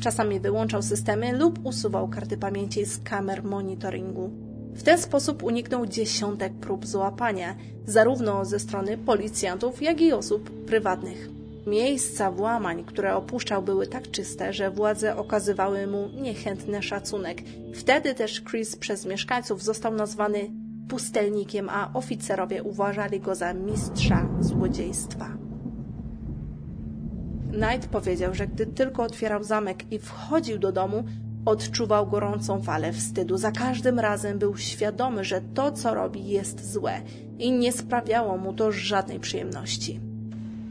Czasami 0.00 0.40
wyłączał 0.40 0.82
systemy 0.82 1.32
lub 1.32 1.66
usuwał 1.66 2.08
karty 2.08 2.36
pamięci 2.36 2.84
z 2.84 2.98
kamer 2.98 3.44
monitoringu. 3.44 4.30
W 4.74 4.82
ten 4.82 4.98
sposób 4.98 5.42
uniknął 5.42 5.86
dziesiątek 5.86 6.52
prób 6.52 6.86
złapania, 6.86 7.56
zarówno 7.86 8.44
ze 8.44 8.58
strony 8.58 8.98
policjantów, 8.98 9.82
jak 9.82 10.00
i 10.00 10.12
osób 10.12 10.50
prywatnych. 10.50 11.37
Miejsca 11.68 12.30
włamań, 12.30 12.84
które 12.84 13.14
opuszczał, 13.14 13.62
były 13.62 13.86
tak 13.86 14.10
czyste, 14.10 14.52
że 14.52 14.70
władze 14.70 15.16
okazywały 15.16 15.86
mu 15.86 16.08
niechętny 16.08 16.82
szacunek. 16.82 17.42
Wtedy 17.74 18.14
też 18.14 18.42
Chris 18.44 18.76
przez 18.76 19.06
mieszkańców 19.06 19.62
został 19.62 19.94
nazwany 19.94 20.50
pustelnikiem, 20.88 21.68
a 21.68 21.90
oficerowie 21.94 22.62
uważali 22.62 23.20
go 23.20 23.34
za 23.34 23.54
mistrza 23.54 24.28
złodziejstwa. 24.40 25.28
Knight 27.52 27.88
powiedział, 27.88 28.34
że 28.34 28.46
gdy 28.46 28.66
tylko 28.66 29.02
otwierał 29.02 29.44
zamek 29.44 29.92
i 29.92 29.98
wchodził 29.98 30.58
do 30.58 30.72
domu, 30.72 31.04
Odczuwał 31.44 32.06
gorącą 32.06 32.62
falę 32.62 32.92
wstydu. 32.92 33.36
Za 33.36 33.52
każdym 33.52 33.98
razem 33.98 34.38
był 34.38 34.56
świadomy, 34.56 35.24
że 35.24 35.40
to, 35.54 35.72
co 35.72 35.94
robi, 35.94 36.28
jest 36.28 36.72
złe 36.72 37.00
i 37.38 37.52
nie 37.52 37.72
sprawiało 37.72 38.36
mu 38.36 38.52
to 38.52 38.72
żadnej 38.72 39.20
przyjemności. 39.20 40.07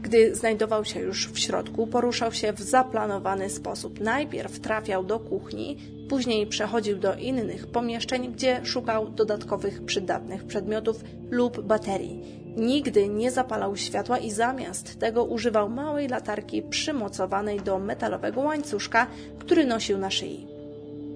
Gdy 0.08 0.34
znajdował 0.34 0.84
się 0.84 1.00
już 1.00 1.28
w 1.28 1.38
środku, 1.38 1.86
poruszał 1.86 2.32
się 2.32 2.52
w 2.52 2.60
zaplanowany 2.60 3.50
sposób. 3.50 4.00
Najpierw 4.00 4.60
trafiał 4.60 5.04
do 5.04 5.20
kuchni, 5.20 5.76
później 6.08 6.46
przechodził 6.46 6.98
do 6.98 7.14
innych 7.14 7.66
pomieszczeń, 7.66 8.32
gdzie 8.32 8.60
szukał 8.64 9.08
dodatkowych 9.10 9.84
przydatnych 9.84 10.44
przedmiotów 10.44 11.04
lub 11.30 11.60
baterii. 11.60 12.22
Nigdy 12.56 13.08
nie 13.08 13.30
zapalał 13.30 13.76
światła 13.76 14.18
i 14.18 14.30
zamiast 14.30 14.98
tego 14.98 15.24
używał 15.24 15.70
małej 15.70 16.08
latarki 16.08 16.62
przymocowanej 16.62 17.60
do 17.60 17.78
metalowego 17.78 18.40
łańcuszka, 18.40 19.06
który 19.38 19.66
nosił 19.66 19.98
na 19.98 20.10
szyi. 20.10 20.46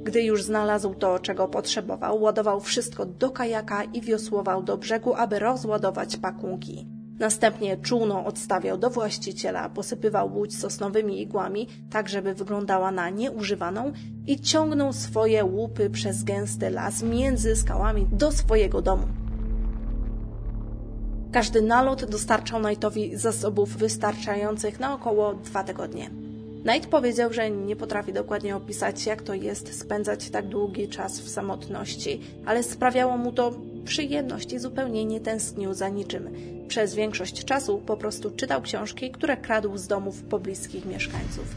Gdy 0.03 0.23
już 0.23 0.43
znalazł 0.43 0.95
to, 0.95 1.19
czego 1.19 1.49
potrzebował, 1.49 2.23
ładował 2.23 2.61
wszystko 2.61 3.07
do 3.07 3.31
kajaka 3.31 3.85
i 3.85 4.01
wiosłował 4.01 4.63
do 4.63 4.77
brzegu, 4.77 5.15
aby 5.15 5.39
rozładować 5.39 6.17
pakunki. 6.17 6.92
Następnie 7.23 7.77
czółno 7.77 8.25
odstawiał 8.25 8.79
do 8.79 8.91
właściciela, 8.91 9.69
posypywał 9.69 10.35
łódź 10.35 10.59
sosnowymi 10.59 11.23
igłami, 11.23 11.69
tak 11.91 12.09
żeby 12.09 12.35
wyglądała 12.35 12.91
na 12.91 13.11
nieużywaną 13.11 13.93
i 14.27 14.41
ciągnął 14.41 14.93
swoje 14.93 15.45
łupy 15.45 15.91
przez 15.91 16.25
gęsty 16.25 16.71
las 16.71 17.03
między 17.03 17.57
skałami 17.57 18.07
do 18.13 18.33
swojego 18.33 18.83
domu. 18.83 19.07
Każdy 21.33 21.63
nalot 21.63 22.05
dostarczał 22.05 22.61
Knightowi 22.61 23.17
zasobów 23.17 23.77
wystarczających 23.77 24.81
na 24.81 24.95
około 24.95 25.35
dwa 25.35 25.65
tygodnie. 25.65 26.11
Knight 26.63 26.91
powiedział, 26.91 27.33
że 27.33 27.51
nie 27.51 27.77
potrafi 27.77 28.13
dokładnie 28.13 28.57
opisać, 28.57 29.07
jak 29.07 29.23
to 29.23 29.35
jest 29.35 29.81
spędzać 29.81 30.31
tak 30.31 30.49
długi 30.49 30.89
czas 30.89 31.21
w 31.21 31.29
samotności, 31.29 32.21
ale 32.47 32.63
sprawiało 32.63 33.17
mu 33.17 33.33
to 33.33 33.53
przyjemność 33.85 34.53
i 34.53 34.59
zupełnie 34.59 35.05
nie 35.05 35.21
tęsknił 35.21 35.75
za 35.75 35.89
niczym. 35.89 36.31
Przez 36.69 36.95
większość 36.95 37.45
czasu 37.45 37.79
po 37.79 37.97
prostu 37.97 38.31
czytał 38.31 38.63
książki, 38.63 39.11
które 39.11 39.37
kradł 39.37 39.77
z 39.77 39.87
domów 39.87 40.23
pobliskich 40.23 40.87
mieszkańców. 40.87 41.57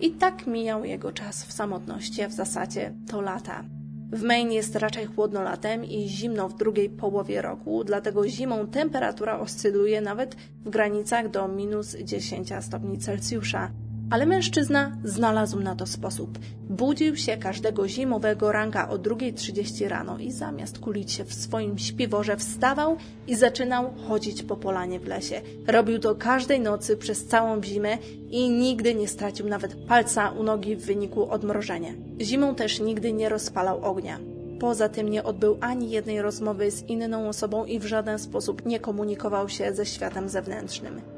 I 0.00 0.10
tak 0.10 0.46
mijał 0.46 0.84
jego 0.84 1.12
czas 1.12 1.44
w 1.44 1.52
samotności, 1.52 2.22
a 2.22 2.28
w 2.28 2.32
zasadzie 2.32 2.92
to 3.08 3.20
lata. 3.20 3.64
W 4.12 4.22
Maine 4.22 4.52
jest 4.52 4.76
raczej 4.76 5.06
chłodno 5.06 5.42
latem 5.42 5.84
i 5.84 6.08
zimno 6.08 6.48
w 6.48 6.56
drugiej 6.56 6.90
połowie 6.90 7.42
roku, 7.42 7.84
dlatego 7.84 8.28
zimą 8.28 8.66
temperatura 8.66 9.38
oscyluje 9.38 10.00
nawet 10.00 10.34
w 10.64 10.70
granicach 10.70 11.30
do 11.30 11.48
minus 11.48 11.96
10 11.96 12.48
stopni 12.60 12.98
Celsjusza. 12.98 13.70
Ale 14.10 14.26
mężczyzna 14.26 14.96
znalazł 15.04 15.60
na 15.60 15.74
to 15.74 15.86
sposób. 15.86 16.38
Budził 16.70 17.16
się 17.16 17.36
każdego 17.36 17.88
zimowego 17.88 18.52
ranka 18.52 18.90
o 18.90 18.98
2.30 18.98 19.88
rano 19.88 20.18
i 20.18 20.30
zamiast 20.30 20.78
kulić 20.78 21.12
się 21.12 21.24
w 21.24 21.34
swoim 21.34 21.78
śpiworze 21.78 22.36
wstawał 22.36 22.96
i 23.26 23.36
zaczynał 23.36 23.94
chodzić 24.08 24.42
po 24.42 24.56
polanie 24.56 25.00
w 25.00 25.06
lesie. 25.06 25.40
Robił 25.66 25.98
to 25.98 26.14
każdej 26.14 26.60
nocy 26.60 26.96
przez 26.96 27.26
całą 27.26 27.62
zimę 27.62 27.98
i 28.30 28.50
nigdy 28.50 28.94
nie 28.94 29.08
stracił 29.08 29.48
nawet 29.48 29.74
palca 29.74 30.30
u 30.30 30.42
nogi 30.42 30.76
w 30.76 30.86
wyniku 30.86 31.30
odmrożenia. 31.30 31.92
Zimą 32.20 32.54
też 32.54 32.80
nigdy 32.80 33.12
nie 33.12 33.28
rozpalał 33.28 33.84
ognia. 33.84 34.18
Poza 34.60 34.88
tym 34.88 35.08
nie 35.08 35.24
odbył 35.24 35.58
ani 35.60 35.90
jednej 35.90 36.22
rozmowy 36.22 36.70
z 36.70 36.82
inną 36.82 37.28
osobą 37.28 37.64
i 37.64 37.78
w 37.78 37.86
żaden 37.86 38.18
sposób 38.18 38.66
nie 38.66 38.80
komunikował 38.80 39.48
się 39.48 39.74
ze 39.74 39.86
światem 39.86 40.28
zewnętrznym. 40.28 41.15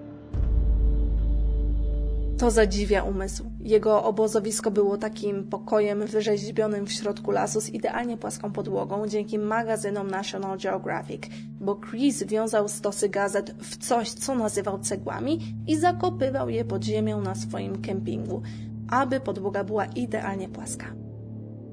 To 2.38 2.50
zadziwia 2.50 3.02
umysł. 3.02 3.45
Jego 3.61 4.04
obozowisko 4.04 4.71
było 4.71 4.97
takim 4.97 5.45
pokojem 5.45 6.07
wyrzeźbionym 6.07 6.87
w 6.87 6.92
środku 6.92 7.30
lasu 7.30 7.61
z 7.61 7.68
idealnie 7.68 8.16
płaską 8.16 8.52
podłogą 8.52 9.07
dzięki 9.09 9.38
magazynom 9.38 10.11
National 10.11 10.59
Geographic, 10.59 11.23
bo 11.61 11.76
Chris 11.76 12.23
wiązał 12.23 12.68
stosy 12.68 13.09
gazet 13.09 13.54
w 13.62 13.76
coś, 13.76 14.11
co 14.11 14.35
nazywał 14.35 14.78
cegłami 14.78 15.38
i 15.66 15.76
zakopywał 15.76 16.49
je 16.49 16.64
pod 16.64 16.85
ziemią 16.85 17.21
na 17.21 17.35
swoim 17.35 17.83
kempingu, 17.83 18.42
aby 18.90 19.21
podłoga 19.21 19.64
była 19.64 19.85
idealnie 19.85 20.49
płaska. 20.49 20.87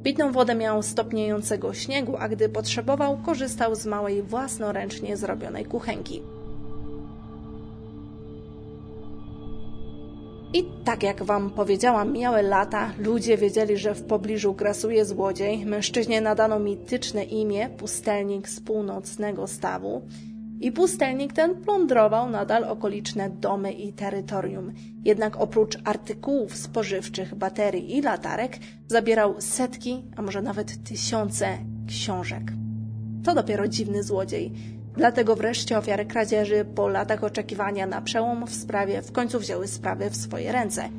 Pitną 0.04 0.32
wodę 0.32 0.56
miał 0.56 0.84
stopniejącego 0.84 1.74
śniegu, 1.74 2.16
a 2.20 2.30
gdy 2.30 2.50
potrzebował, 2.50 3.18
korzystał 3.18 3.76
z 3.76 3.86
małej 3.86 4.22
własnoręcznie 4.24 5.18
zrobionej 5.18 5.66
kuchenki. 5.66 6.35
I 10.56 10.64
tak 10.84 11.04
jak 11.04 11.24
wam 11.24 11.50
powiedziałam, 11.50 12.14
mijały 12.14 12.42
lata, 12.42 12.94
ludzie 12.98 13.38
wiedzieli, 13.38 13.78
że 13.78 13.96
w 13.96 14.04
pobliżu 14.04 14.54
grasuje 14.54 15.06
złodziej. 15.06 15.66
Mężczyźnie 15.66 16.22
nadano 16.22 16.60
mityczne 16.60 17.24
imię 17.24 17.70
pustelnik 17.70 18.50
z 18.50 18.60
północnego 18.60 19.48
stawu. 19.48 20.02
I 20.60 20.72
pustelnik 20.72 21.34
ten 21.34 21.56
plądrował 21.56 22.30
nadal 22.30 22.64
okoliczne 22.64 23.30
domy 23.30 23.72
i 23.74 23.94
terytorium. 23.94 24.74
Jednak 25.06 25.42
oprócz 25.42 25.78
artykułów 25.84 26.58
spożywczych, 26.58 27.36
baterii 27.36 27.98
i 27.98 28.02
latarek, 28.02 28.58
zabierał 28.88 29.36
setki, 29.40 30.04
a 30.16 30.22
może 30.22 30.42
nawet 30.42 30.84
tysiące 30.84 31.58
książek. 31.88 32.52
To 33.24 33.36
dopiero 33.36 33.68
dziwny 33.68 34.04
złodziej. 34.04 34.52
Dlatego 34.98 35.36
wreszcie 35.36 35.78
ofiary 35.78 36.06
kradzieży 36.06 36.66
po 36.76 36.88
latach 36.88 37.24
oczekiwania 37.24 37.88
na 37.88 38.02
przełom 38.02 38.48
w 38.48 38.54
sprawie 38.54 39.02
w 39.02 39.12
końcu 39.12 39.40
wzięły 39.40 39.68
sprawy 39.68 40.10
w 40.10 40.16
swoje 40.16 40.52
ręce. 40.52 40.90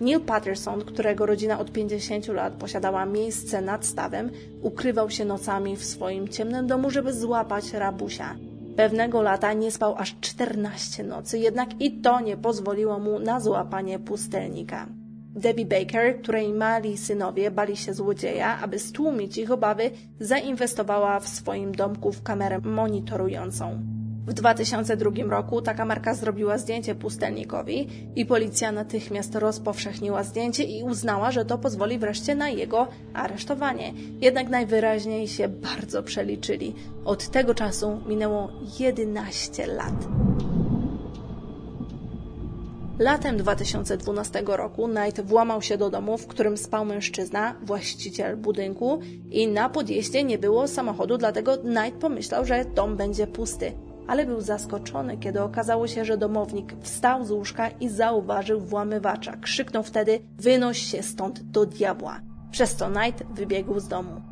Neil 0.00 0.20
Patterson, 0.20 0.84
którego 0.84 1.26
rodzina 1.26 1.58
od 1.58 1.72
50 1.72 2.28
lat 2.28 2.52
posiadała 2.52 3.06
miejsce 3.06 3.62
nad 3.62 3.86
stawem, 3.86 4.30
ukrywał 4.62 5.10
się 5.10 5.24
nocami 5.24 5.76
w 5.76 5.84
swoim 5.84 6.28
ciemnym 6.28 6.66
domu, 6.66 6.90
żeby 6.90 7.12
złapać 7.12 7.72
rabusia. 7.72 8.36
Pewnego 8.76 9.22
lata 9.22 9.52
nie 9.52 9.70
spał 9.70 9.94
aż 9.96 10.16
14 10.20 11.04
nocy, 11.04 11.38
jednak 11.38 11.80
i 11.80 11.92
to 11.92 12.20
nie 12.20 12.36
pozwoliło 12.36 12.98
mu 12.98 13.18
na 13.18 13.40
złapanie 13.40 13.98
pustelnika. 13.98 14.86
Debbie 15.38 15.66
Baker, 15.66 16.22
której 16.22 16.52
mali 16.52 16.98
synowie 16.98 17.50
bali 17.50 17.76
się 17.76 17.94
złodzieja, 17.94 18.58
aby 18.58 18.78
stłumić 18.78 19.38
ich 19.38 19.50
obawy, 19.50 19.90
zainwestowała 20.20 21.20
w 21.20 21.28
swoim 21.28 21.72
domku 21.72 22.12
w 22.12 22.22
kamerę 22.22 22.58
monitorującą. 22.58 23.98
W 24.26 24.32
2002 24.32 25.10
roku 25.28 25.62
ta 25.62 25.74
kamerka 25.74 26.14
zrobiła 26.14 26.58
zdjęcie 26.58 26.94
pustelnikowi 26.94 27.88
i 28.16 28.26
policja 28.26 28.72
natychmiast 28.72 29.34
rozpowszechniła 29.34 30.22
zdjęcie 30.22 30.64
i 30.64 30.82
uznała, 30.82 31.30
że 31.30 31.44
to 31.44 31.58
pozwoli 31.58 31.98
wreszcie 31.98 32.34
na 32.34 32.48
jego 32.48 32.88
aresztowanie. 33.14 33.92
Jednak 34.20 34.48
najwyraźniej 34.48 35.28
się 35.28 35.48
bardzo 35.48 36.02
przeliczyli. 36.02 36.74
Od 37.04 37.28
tego 37.28 37.54
czasu 37.54 38.00
minęło 38.06 38.52
11 38.78 39.66
lat. 39.66 40.17
Latem 42.98 43.36
2012 43.36 44.42
roku 44.46 44.88
Knight 44.88 45.20
włamał 45.20 45.62
się 45.62 45.78
do 45.78 45.90
domu, 45.90 46.18
w 46.18 46.26
którym 46.26 46.56
spał 46.56 46.84
mężczyzna, 46.84 47.54
właściciel 47.62 48.36
budynku 48.36 49.00
i 49.30 49.48
na 49.48 49.68
podjeździe 49.68 50.24
nie 50.24 50.38
było 50.38 50.68
samochodu, 50.68 51.18
dlatego 51.18 51.58
Knight 51.58 52.00
pomyślał, 52.00 52.44
że 52.44 52.64
dom 52.64 52.96
będzie 52.96 53.26
pusty. 53.26 53.72
Ale 54.06 54.26
był 54.26 54.40
zaskoczony, 54.40 55.16
kiedy 55.16 55.42
okazało 55.42 55.86
się, 55.86 56.04
że 56.04 56.16
domownik 56.16 56.74
wstał 56.80 57.24
z 57.24 57.30
łóżka 57.30 57.68
i 57.68 57.88
zauważył 57.88 58.60
włamywacza. 58.60 59.36
Krzyknął 59.36 59.82
wtedy: 59.82 60.20
Wynoś 60.38 60.78
się 60.78 61.02
stąd 61.02 61.42
do 61.42 61.66
diabła. 61.66 62.20
Przez 62.50 62.74
co 62.74 62.86
Knight 62.86 63.24
wybiegł 63.34 63.80
z 63.80 63.88
domu. 63.88 64.27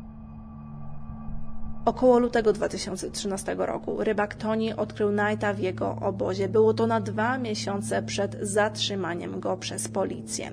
Około 1.87 2.19
lutego 2.19 2.53
2013 2.53 3.55
roku 3.57 4.03
rybak 4.03 4.35
Tony 4.35 4.75
odkrył 4.75 5.09
Knighta 5.09 5.53
w 5.53 5.59
jego 5.59 5.95
obozie. 6.01 6.49
Było 6.49 6.73
to 6.73 6.87
na 6.87 7.01
dwa 7.01 7.37
miesiące 7.37 8.03
przed 8.03 8.37
zatrzymaniem 8.41 9.39
go 9.39 9.57
przez 9.57 9.87
policję. 9.87 10.51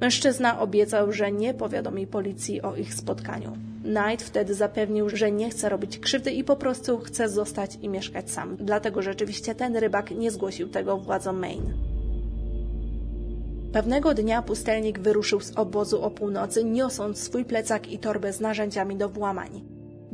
Mężczyzna 0.00 0.60
obiecał, 0.60 1.12
że 1.12 1.32
nie 1.32 1.54
powiadomi 1.54 2.06
policji 2.06 2.62
o 2.62 2.76
ich 2.76 2.94
spotkaniu. 2.94 3.56
Knight 3.82 4.26
wtedy 4.26 4.54
zapewnił, 4.54 5.08
że 5.08 5.32
nie 5.32 5.50
chce 5.50 5.68
robić 5.68 5.98
krzywdy 5.98 6.30
i 6.30 6.44
po 6.44 6.56
prostu 6.56 6.98
chce 6.98 7.28
zostać 7.28 7.78
i 7.82 7.88
mieszkać 7.88 8.30
sam. 8.30 8.56
Dlatego 8.56 9.02
rzeczywiście 9.02 9.54
ten 9.54 9.76
rybak 9.76 10.10
nie 10.10 10.30
zgłosił 10.30 10.68
tego 10.68 10.96
władzom 10.96 11.38
Maine. 11.38 11.72
Pewnego 13.72 14.14
dnia 14.14 14.42
pustelnik 14.42 14.98
wyruszył 14.98 15.40
z 15.40 15.56
obozu 15.56 16.02
o 16.02 16.10
północy, 16.10 16.64
niosąc 16.64 17.18
swój 17.18 17.44
plecak 17.44 17.92
i 17.92 17.98
torbę 17.98 18.32
z 18.32 18.40
narzędziami 18.40 18.96
do 18.96 19.08
włamań. 19.08 19.69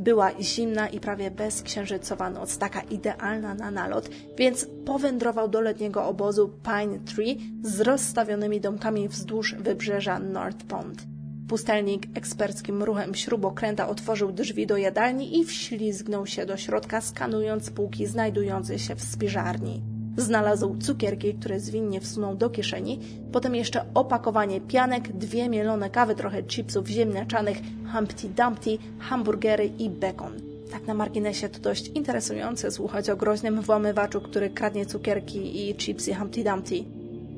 Była 0.07 0.31
zimna 0.41 0.89
i 0.89 0.99
prawie 0.99 1.31
bezksiężycowa 1.31 2.29
noc, 2.29 2.57
taka 2.57 2.81
idealna 2.81 3.53
na 3.53 3.71
nalot, 3.71 4.09
więc 4.37 4.67
powędrował 4.85 5.47
do 5.47 5.61
letniego 5.61 6.05
obozu 6.05 6.49
Pine 6.63 6.99
Tree 6.99 7.37
z 7.63 7.81
rozstawionymi 7.81 8.61
domkami 8.61 9.07
wzdłuż 9.07 9.55
wybrzeża 9.55 10.19
North 10.19 10.65
Pond. 10.65 11.03
Pustelnik 11.49 12.03
eksperckim 12.17 12.83
ruchem 12.83 13.15
śrubokręta 13.15 13.89
otworzył 13.89 14.31
drzwi 14.31 14.67
do 14.67 14.77
jadalni 14.77 15.39
i 15.39 15.45
wślizgnął 15.45 16.27
się 16.27 16.45
do 16.45 16.57
środka, 16.57 17.01
skanując 17.01 17.69
półki 17.69 18.05
znajdujące 18.05 18.79
się 18.79 18.95
w 18.95 19.03
spiżarni. 19.03 19.96
Znalazł 20.17 20.77
cukierki, 20.77 21.33
które 21.33 21.59
zwinnie 21.59 22.01
wsunął 22.01 22.35
do 22.35 22.49
kieszeni, 22.49 22.99
potem 23.31 23.55
jeszcze 23.55 23.85
opakowanie 23.93 24.61
pianek, 24.61 25.11
dwie 25.11 25.49
mielone 25.49 25.89
kawy, 25.89 26.15
trochę 26.15 26.43
chipsów 26.43 26.87
ziemniaczanych, 26.87 27.57
Humpty 27.93 28.29
Dumpty, 28.29 28.77
hamburgery 28.99 29.69
i 29.79 29.89
bekon. 29.89 30.33
Tak 30.71 30.87
na 30.87 30.93
marginesie 30.93 31.49
to 31.49 31.59
dość 31.59 31.87
interesujące 31.87 32.71
słuchać 32.71 33.09
o 33.09 33.15
groźnym 33.15 33.61
włamywaczu, 33.61 34.21
który 34.21 34.49
kradnie 34.49 34.85
cukierki 34.85 35.69
i 35.69 35.75
chipsy 35.75 36.13
Humpty 36.13 36.43
Dumpty. 36.43 36.83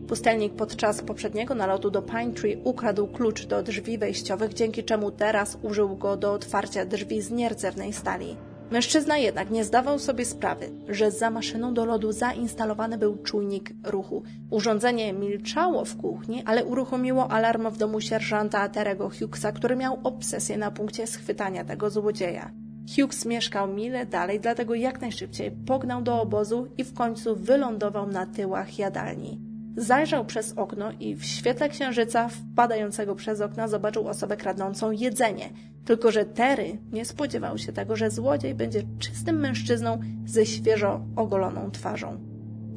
Pustelnik 0.07 0.53
podczas 0.53 1.01
poprzedniego 1.01 1.55
nalotu 1.55 1.91
do 1.91 2.01
Pine 2.01 2.31
Tree 2.33 2.61
ukradł 2.63 3.07
klucz 3.07 3.45
do 3.45 3.63
drzwi 3.63 3.97
wejściowych, 3.97 4.53
dzięki 4.53 4.83
czemu 4.83 5.11
teraz 5.11 5.57
użył 5.61 5.97
go 5.97 6.17
do 6.17 6.33
otwarcia 6.33 6.85
drzwi 6.85 7.21
z 7.21 7.31
nierdzewnej 7.31 7.93
stali. 7.93 8.35
Mężczyzna 8.71 9.17
jednak 9.17 9.49
nie 9.49 9.63
zdawał 9.63 9.99
sobie 9.99 10.25
sprawy, 10.25 10.69
że 10.89 11.11
za 11.11 11.29
maszyną 11.29 11.73
do 11.73 11.85
lodu 11.85 12.11
zainstalowany 12.11 12.97
był 12.97 13.17
czujnik 13.17 13.73
ruchu. 13.83 14.23
Urządzenie 14.49 15.13
milczało 15.13 15.85
w 15.85 15.97
kuchni, 15.97 16.43
ale 16.45 16.65
uruchomiło 16.65 17.31
alarm 17.31 17.69
w 17.69 17.77
domu 17.77 18.01
sierżanta 18.01 18.69
Terego 18.69 19.09
Hughesa, 19.09 19.51
który 19.51 19.75
miał 19.75 19.99
obsesję 20.03 20.57
na 20.57 20.71
punkcie 20.71 21.07
schwytania 21.07 21.63
tego 21.65 21.89
złodzieja. 21.89 22.51
Hughes 22.95 23.25
mieszkał 23.25 23.67
mile 23.67 24.05
dalej, 24.05 24.39
dlatego 24.39 24.75
jak 24.75 25.01
najszybciej 25.01 25.51
pognał 25.51 26.01
do 26.01 26.21
obozu 26.21 26.67
i 26.77 26.83
w 26.83 26.93
końcu 26.93 27.35
wylądował 27.35 28.07
na 28.07 28.25
tyłach 28.25 28.79
jadalni. 28.79 29.48
Zajrzał 29.79 30.25
przez 30.25 30.53
okno 30.57 30.91
i 30.99 31.15
w 31.15 31.25
świetle 31.25 31.69
księżyca 31.69 32.29
wpadającego 32.29 33.15
przez 33.15 33.41
okna 33.41 33.67
zobaczył 33.67 34.07
osobę 34.07 34.37
kradnącą 34.37 34.91
jedzenie. 34.91 35.49
Tylko, 35.85 36.11
że 36.11 36.25
Terry 36.25 36.77
nie 36.91 37.05
spodziewał 37.05 37.57
się 37.57 37.71
tego, 37.71 37.95
że 37.95 38.11
złodziej 38.11 38.55
będzie 38.55 38.83
czystym 38.99 39.39
mężczyzną 39.39 39.99
ze 40.25 40.45
świeżo 40.45 41.01
ogoloną 41.15 41.71
twarzą. 41.71 42.17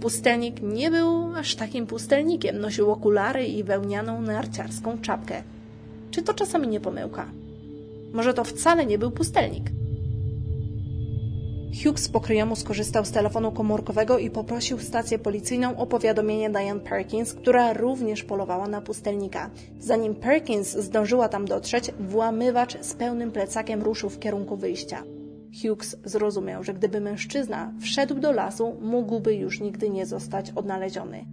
Pustelnik 0.00 0.62
nie 0.62 0.90
był 0.90 1.36
aż 1.36 1.54
takim 1.54 1.86
pustelnikiem. 1.86 2.58
Nosił 2.58 2.90
okulary 2.90 3.46
i 3.46 3.64
wełnianą 3.64 4.22
narciarską 4.22 4.98
czapkę. 4.98 5.42
Czy 6.10 6.22
to 6.22 6.34
czasami 6.34 6.68
nie 6.68 6.80
pomyłka? 6.80 7.26
Może 8.12 8.34
to 8.34 8.44
wcale 8.44 8.86
nie 8.86 8.98
był 8.98 9.10
pustelnik? 9.10 9.81
Hughes 11.72 12.08
po 12.08 12.20
kryjomu 12.20 12.56
skorzystał 12.56 13.04
z 13.04 13.10
telefonu 13.10 13.52
komórkowego 13.52 14.18
i 14.18 14.30
poprosił 14.30 14.78
stację 14.78 15.18
policyjną 15.18 15.76
o 15.76 15.86
powiadomienie 15.86 16.50
Diane 16.50 16.80
Perkins, 16.80 17.34
która 17.34 17.72
również 17.72 18.24
polowała 18.24 18.68
na 18.68 18.80
pustelnika. 18.80 19.50
Zanim 19.78 20.14
Perkins 20.14 20.76
zdążyła 20.76 21.28
tam 21.28 21.44
dotrzeć, 21.44 21.90
włamywacz 22.00 22.80
z 22.80 22.94
pełnym 22.94 23.32
plecakiem 23.32 23.82
ruszył 23.82 24.10
w 24.10 24.18
kierunku 24.18 24.56
wyjścia. 24.56 25.02
Hughes 25.62 25.96
zrozumiał, 26.04 26.64
że 26.64 26.74
gdyby 26.74 27.00
mężczyzna 27.00 27.72
wszedł 27.80 28.14
do 28.14 28.32
lasu, 28.32 28.76
mógłby 28.80 29.34
już 29.34 29.60
nigdy 29.60 29.90
nie 29.90 30.06
zostać 30.06 30.50
odnaleziony. 30.50 31.24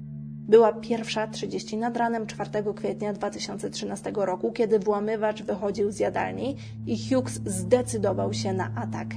Była 0.50 0.74
pierwsza 0.74 1.28
30 1.28 1.78
nad 1.78 1.98
ranem 1.98 2.28
4 2.28 2.50
kwietnia 2.76 3.14
2013 3.14 4.12
roku, 4.16 4.52
kiedy 4.52 4.80
włamywacz 4.80 5.44
wychodził 5.44 5.92
z 5.92 6.00
jadalni 6.00 6.56
i 6.88 7.10
Hughes 7.10 7.42
zdecydował 7.46 8.34
się 8.34 8.54
na 8.54 8.72
atak. 8.76 9.08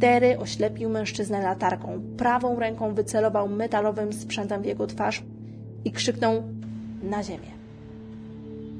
Terry 0.00 0.38
oślepił 0.38 0.90
mężczyznę 0.90 1.42
latarką. 1.42 2.00
Prawą 2.16 2.58
ręką 2.60 2.94
wycelował 2.94 3.48
metalowym 3.48 4.12
sprzętem 4.12 4.62
w 4.62 4.66
jego 4.66 4.86
twarz 4.86 5.22
i 5.84 5.92
krzyknął 5.92 6.42
na 7.02 7.22
ziemię. 7.22 7.54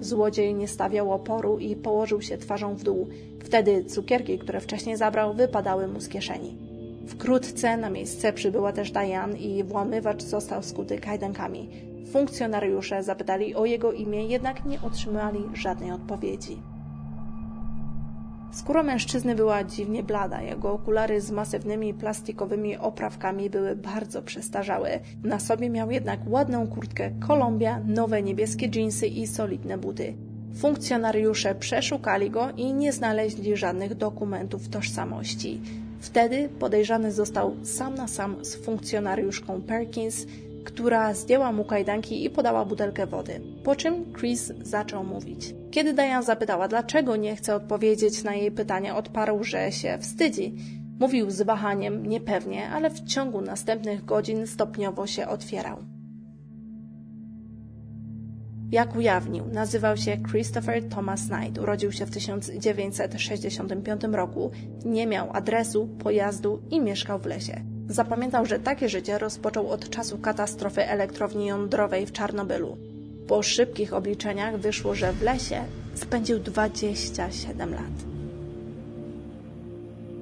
Złodziej 0.01 0.55
nie 0.55 0.69
stawiał 0.69 1.13
oporu 1.13 1.59
i 1.59 1.77
położył 1.77 2.23
się 2.23 2.39
twarzą 2.39 2.75
w 2.75 2.83
dół. 2.83 3.09
Wtedy 3.45 3.85
cukierki, 3.85 4.39
które 4.39 4.61
wcześniej 4.61 4.97
zabrał, 4.97 5.35
wypadały 5.35 5.89
mu 5.89 6.01
z 6.01 6.09
kieszeni. 6.09 6.57
Wkrótce 7.07 7.77
na 7.77 7.91
miejsce 7.91 8.33
przybyła 8.33 8.73
też 8.73 8.91
Diane 8.91 9.39
i 9.39 9.65
włamywacz 9.65 10.23
został 10.23 10.63
skuty 10.63 10.99
kajdankami. 10.99 11.69
Funkcjonariusze 12.13 13.03
zapytali 13.03 13.55
o 13.55 13.65
jego 13.65 13.93
imię, 13.93 14.27
jednak 14.27 14.65
nie 14.65 14.81
otrzymali 14.83 15.41
żadnej 15.55 15.91
odpowiedzi. 15.91 16.74
Skóra 18.55 18.83
mężczyzny 18.83 19.35
była 19.35 19.65
dziwnie 19.65 20.03
blada, 20.03 20.43
jego 20.43 20.73
okulary 20.73 21.21
z 21.21 21.31
masywnymi 21.31 21.95
plastikowymi 21.95 22.77
oprawkami 22.77 23.51
były 23.51 23.77
bardzo 23.77 24.23
przestarzałe. 24.23 25.01
Na 25.25 25.41
sobie 25.41 25.71
miał 25.71 25.91
jednak 25.91 26.21
ładną 26.27 26.67
kurtkę 26.67 27.11
Columbia, 27.27 27.81
nowe 27.87 28.23
niebieskie 28.23 28.69
dżinsy 28.69 29.07
i 29.07 29.27
solidne 29.27 29.79
buty. 29.79 30.15
Funkcjonariusze 30.57 31.55
przeszukali 31.55 32.31
go 32.31 32.51
i 32.57 32.73
nie 32.73 32.93
znaleźli 32.93 33.57
żadnych 33.57 33.95
dokumentów 33.95 34.69
tożsamości. 34.69 35.61
Wtedy 36.01 36.49
podejrzany 36.59 37.13
został 37.13 37.57
sam 37.63 37.95
na 37.95 38.09
sam 38.09 38.45
z 38.45 38.57
funkcjonariuszką 38.57 39.63
Perkins, 39.63 40.27
która 40.65 41.15
zdjęła 41.15 41.53
mu 41.53 41.65
kajdanki 41.65 42.25
i 42.25 42.31
podała 42.31 42.65
butelkę 42.65 43.07
wody. 43.07 43.41
Po 43.65 43.77
czym 43.77 44.13
Chris 44.13 44.53
zaczął 44.63 45.05
mówić. 45.05 45.55
Kiedy 45.71 45.93
Diane 45.93 46.23
zapytała, 46.23 46.69
dlaczego 46.69 47.17
nie 47.17 47.37
chce 47.37 47.55
odpowiedzieć 47.55 48.25
na 48.25 48.35
jej 48.35 48.51
pytania, 48.51 48.97
odparł, 48.97 49.45
że 49.45 49.73
się 49.73 49.99
wstydzi. 50.01 50.55
Mówił 51.01 51.31
z 51.31 51.43
wahaniem, 51.43 52.07
niepewnie, 52.07 52.69
ale 52.69 52.91
w 52.91 53.01
ciągu 53.01 53.41
następnych 53.41 54.05
godzin 54.05 54.47
stopniowo 54.47 55.07
się 55.07 55.29
otwierał. 55.29 55.79
Jak 58.73 58.97
ujawnił, 58.97 59.47
nazywał 59.47 59.97
się 59.97 60.17
Christopher 60.31 60.89
Thomas 60.89 61.29
Knight. 61.29 61.59
Urodził 61.59 61.93
się 61.93 62.07
w 62.07 62.11
1965 62.11 64.03
roku, 64.13 64.51
nie 64.85 65.07
miał 65.07 65.29
adresu, 65.33 65.89
pojazdu 65.99 66.63
i 66.71 66.81
mieszkał 66.81 67.19
w 67.19 67.27
lesie. 67.27 67.74
Zapamiętał, 67.89 68.47
że 68.47 68.59
takie 68.59 68.89
życie 68.89 69.19
rozpoczął 69.19 69.71
od 69.71 69.91
czasu 69.91 70.19
katastrofy 70.19 70.89
elektrowni 70.89 71.47
jądrowej 71.47 72.07
w 72.07 72.13
Czarnobylu. 72.13 72.77
Po 73.29 73.43
szybkich 73.43 73.93
obliczeniach 73.93 74.59
wyszło, 74.59 74.95
że 74.95 75.13
w 75.13 75.23
lesie 75.23 75.65
spędził 75.95 76.39
27 76.39 77.71
lat. 77.71 78.15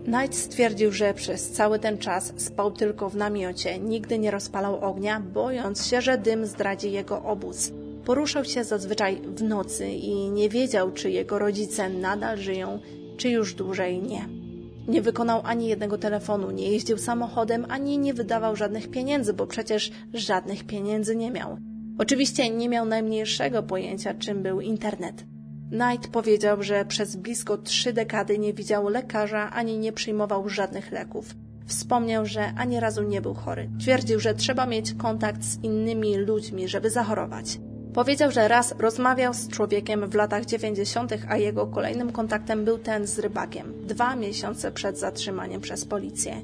Knight 0.05 0.37
stwierdził, 0.37 0.93
że 0.93 1.15
przez 1.15 1.51
cały 1.51 1.79
ten 1.79 1.99
czas 1.99 2.33
spał 2.37 2.71
tylko 2.71 3.09
w 3.09 3.17
namiocie, 3.17 3.79
nigdy 3.79 4.19
nie 4.19 4.31
rozpalał 4.31 4.81
ognia, 4.81 5.21
bojąc 5.21 5.87
się, 5.87 6.01
że 6.01 6.19
dym 6.19 6.47
zdradzi 6.47 6.93
jego 6.93 7.23
obóz. 7.23 7.73
Poruszał 8.05 8.45
się 8.45 8.65
zazwyczaj 8.65 9.21
w 9.37 9.43
nocy 9.43 9.89
i 9.89 10.31
nie 10.31 10.49
wiedział, 10.49 10.93
czy 10.93 11.11
jego 11.11 11.39
rodzice 11.39 11.89
nadal 11.89 12.39
żyją, 12.39 12.79
czy 13.17 13.29
już 13.29 13.55
dłużej 13.55 14.03
nie. 14.03 14.42
Nie 14.89 15.03
wykonał 15.03 15.41
ani 15.45 15.69
jednego 15.69 15.99
telefonu, 15.99 16.51
nie 16.51 16.71
jeździł 16.73 16.99
samochodem, 16.99 17.67
ani 17.69 17.99
nie 17.99 18.15
wydawał 18.15 18.57
żadnych 18.57 18.91
pieniędzy, 18.91 19.33
bo 19.33 19.47
przecież 19.47 19.91
żadnych 20.15 20.65
pieniędzy 20.65 21.17
nie 21.17 21.31
miał. 21.31 21.59
Oczywiście 21.99 22.51
nie 22.51 22.69
miał 22.69 22.87
najmniejszego 22.87 23.63
pojęcia, 23.63 24.15
czym 24.15 24.43
był 24.43 24.61
internet. 24.61 25.25
Knight 25.71 26.09
powiedział, 26.09 26.63
że 26.63 26.85
przez 26.85 27.17
blisko 27.17 27.59
trzy 27.59 27.93
dekady 27.93 28.39
nie 28.39 28.53
widział 28.53 28.89
lekarza 28.89 29.51
ani 29.51 29.79
nie 29.79 29.93
przyjmował 29.93 30.49
żadnych 30.49 30.93
leków. 30.93 31.35
Wspomniał, 31.67 32.27
że 32.27 32.53
ani 32.57 32.81
razu 32.81 33.03
nie 33.03 33.21
był 33.21 33.35
chory. 33.35 33.71
Twierdził, 33.81 34.21
że 34.21 34.35
trzeba 34.35 34.67
mieć 34.67 34.95
kontakt 34.95 35.45
z 35.45 35.63
innymi 35.63 36.17
ludźmi, 36.17 36.69
żeby 36.69 36.91
zachorować. 36.91 37.59
Powiedział, 37.95 38.31
że 38.31 38.49
raz 38.49 38.75
rozmawiał 38.79 39.35
z 39.35 39.49
człowiekiem 39.49 40.11
w 40.11 40.15
latach 40.15 40.45
90., 40.45 41.13
a 41.29 41.37
jego 41.37 41.67
kolejnym 41.67 42.13
kontaktem 42.13 42.65
był 42.65 42.79
ten 42.79 43.07
z 43.07 43.19
rybakiem, 43.19 43.73
dwa 43.87 44.17
miesiące 44.17 44.73
przed 44.73 44.99
zatrzymaniem 44.99 45.61
przez 45.61 45.85
policję. 45.85 46.43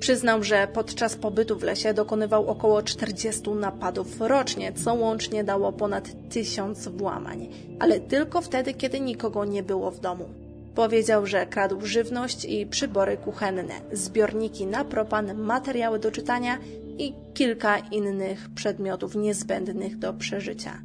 Przyznał, 0.00 0.42
że 0.42 0.68
podczas 0.72 1.16
pobytu 1.16 1.58
w 1.58 1.62
lesie 1.62 1.94
dokonywał 1.94 2.48
około 2.48 2.82
40 2.82 3.50
napadów 3.50 4.20
rocznie, 4.20 4.72
co 4.72 4.94
łącznie 4.94 5.44
dało 5.44 5.72
ponad 5.72 6.08
tysiąc 6.30 6.88
włamań, 6.88 7.48
ale 7.78 8.00
tylko 8.00 8.40
wtedy, 8.40 8.74
kiedy 8.74 9.00
nikogo 9.00 9.44
nie 9.44 9.62
było 9.62 9.90
w 9.90 10.00
domu. 10.00 10.28
Powiedział, 10.74 11.26
że 11.26 11.46
kradł 11.46 11.86
żywność 11.86 12.44
i 12.44 12.66
przybory 12.66 13.16
kuchenne, 13.16 13.74
zbiorniki 13.92 14.66
na 14.66 14.84
propan, 14.84 15.34
materiały 15.34 15.98
do 15.98 16.10
czytania 16.10 16.58
i 16.98 17.14
kilka 17.34 17.78
innych 17.78 18.48
przedmiotów 18.54 19.14
niezbędnych 19.14 19.98
do 19.98 20.14
przeżycia. 20.14 20.82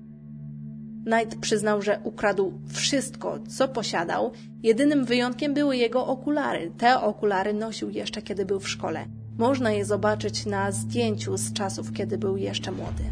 Knight 1.06 1.39
przyznał, 1.39 1.82
że 1.82 2.00
ukradł 2.04 2.54
wszystko, 2.67 3.39
co 3.48 3.67
posiadał. 3.67 4.32
Jedynym 4.63 5.06
wyjątkiem 5.06 5.54
były 5.54 5.78
jego 5.78 6.08
okulary. 6.08 6.72
Te 6.78 7.02
okulary 7.02 7.54
nosił 7.54 7.89
jeszcze, 7.89 8.22
kiedy 8.22 8.45
był 8.45 8.60
w 8.60 8.69
szkole. 8.69 9.06
Można 9.38 9.72
je 9.72 9.86
zobaczyć 9.86 10.45
na 10.45 10.72
zdjęciu 10.72 11.38
z 11.38 11.54
czasów, 11.54 11.93
kiedy 11.93 12.17
był 12.17 12.38
jeszcze 12.38 12.72
młody. 12.72 13.04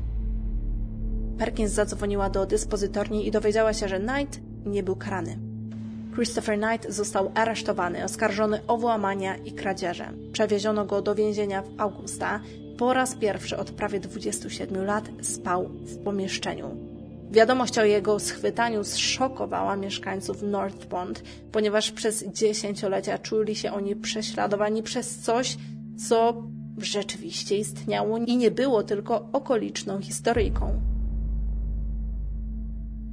Perkins 1.37 1.71
zadzwoniła 1.71 2.29
do 2.29 2.45
dyspozytorni 2.45 3.27
i 3.27 3.31
dowiedziała 3.31 3.73
się, 3.73 3.87
że 3.87 3.99
Knight 3.99 4.39
nie 4.65 4.83
był 4.83 4.95
karany. 4.95 5.37
Christopher 6.15 6.59
Knight 6.59 6.91
został 6.93 7.31
aresztowany, 7.35 8.03
oskarżony 8.03 8.59
o 8.67 8.77
włamania 8.77 9.35
i 9.35 9.51
kradzieże. 9.51 10.13
Przewieziono 10.31 10.85
go 10.85 11.01
do 11.01 11.15
więzienia 11.15 11.61
w 11.61 11.69
Augusta. 11.77 12.39
Po 12.77 12.93
raz 12.93 13.15
pierwszy 13.15 13.57
od 13.57 13.71
prawie 13.71 13.99
27 13.99 14.85
lat 14.85 15.09
spał 15.21 15.69
w 15.69 15.97
pomieszczeniu. 15.97 16.77
Wiadomość 17.31 17.77
o 17.77 17.85
jego 17.85 18.19
schwytaniu 18.19 18.83
zszokowała 18.83 19.75
mieszkańców 19.75 20.41
North 20.41 20.85
Pond, 20.85 21.23
ponieważ 21.51 21.91
przez 21.91 22.25
dziesięciolecia 22.25 23.17
czuli 23.17 23.55
się 23.55 23.71
oni 23.71 23.95
prześladowani 23.95 24.83
przez 24.83 25.17
coś, 25.17 25.57
co 26.07 26.43
rzeczywiście 26.77 27.57
istniało 27.57 28.17
i 28.17 28.37
nie 28.37 28.51
było 28.51 28.83
tylko 28.83 29.29
okoliczną 29.33 30.01
historyjką. 30.01 30.86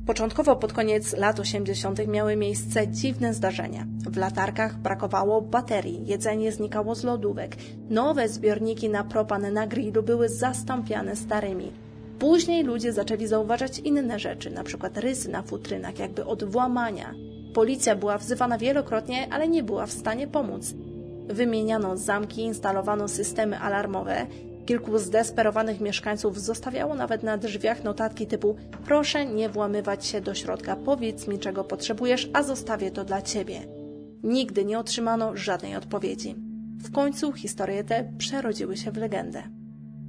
Początkowo 0.06 0.56
pod 0.56 0.72
koniec 0.72 1.16
lat 1.16 1.40
80. 1.40 2.06
miały 2.08 2.36
miejsce 2.36 2.88
dziwne 2.88 3.34
zdarzenia. 3.34 3.86
W 4.10 4.16
latarkach 4.16 4.78
brakowało 4.78 5.42
baterii, 5.42 6.06
jedzenie 6.06 6.52
znikało 6.52 6.94
z 6.94 7.04
lodówek, 7.04 7.56
nowe 7.90 8.28
zbiorniki 8.28 8.88
na 8.88 9.04
propan 9.04 9.52
na 9.52 9.66
grillu 9.66 10.02
były 10.02 10.28
zastąpiane 10.28 11.16
starymi. 11.16 11.72
Później 12.18 12.62
ludzie 12.64 12.92
zaczęli 12.92 13.26
zauważać 13.26 13.78
inne 13.78 14.18
rzeczy, 14.18 14.48
np. 14.48 14.90
rysy 14.94 15.30
na 15.30 15.42
futrynach, 15.42 15.98
jakby 15.98 16.24
od 16.24 16.44
włamania. 16.44 17.14
Policja 17.54 17.96
była 17.96 18.18
wzywana 18.18 18.58
wielokrotnie, 18.58 19.32
ale 19.32 19.48
nie 19.48 19.62
była 19.62 19.86
w 19.86 19.92
stanie 19.92 20.28
pomóc. 20.28 20.74
Wymieniano 21.28 21.96
zamki, 21.96 22.42
instalowano 22.42 23.08
systemy 23.08 23.58
alarmowe. 23.58 24.26
Kilku 24.66 24.98
zdesperowanych 24.98 25.80
mieszkańców 25.80 26.40
zostawiało 26.40 26.94
nawet 26.94 27.22
na 27.22 27.38
drzwiach 27.38 27.84
notatki 27.84 28.26
typu 28.26 28.56
proszę 28.84 29.26
nie 29.26 29.48
włamywać 29.48 30.06
się 30.06 30.20
do 30.20 30.34
środka, 30.34 30.76
powiedz 30.76 31.28
mi 31.28 31.38
czego 31.38 31.64
potrzebujesz, 31.64 32.30
a 32.32 32.42
zostawię 32.42 32.90
to 32.90 33.04
dla 33.04 33.22
ciebie. 33.22 33.60
Nigdy 34.22 34.64
nie 34.64 34.78
otrzymano 34.78 35.36
żadnej 35.36 35.76
odpowiedzi. 35.76 36.36
W 36.78 36.92
końcu 36.92 37.32
historie 37.32 37.84
te 37.84 38.12
przerodziły 38.18 38.76
się 38.76 38.92
w 38.92 38.96
legendę. 38.96 39.42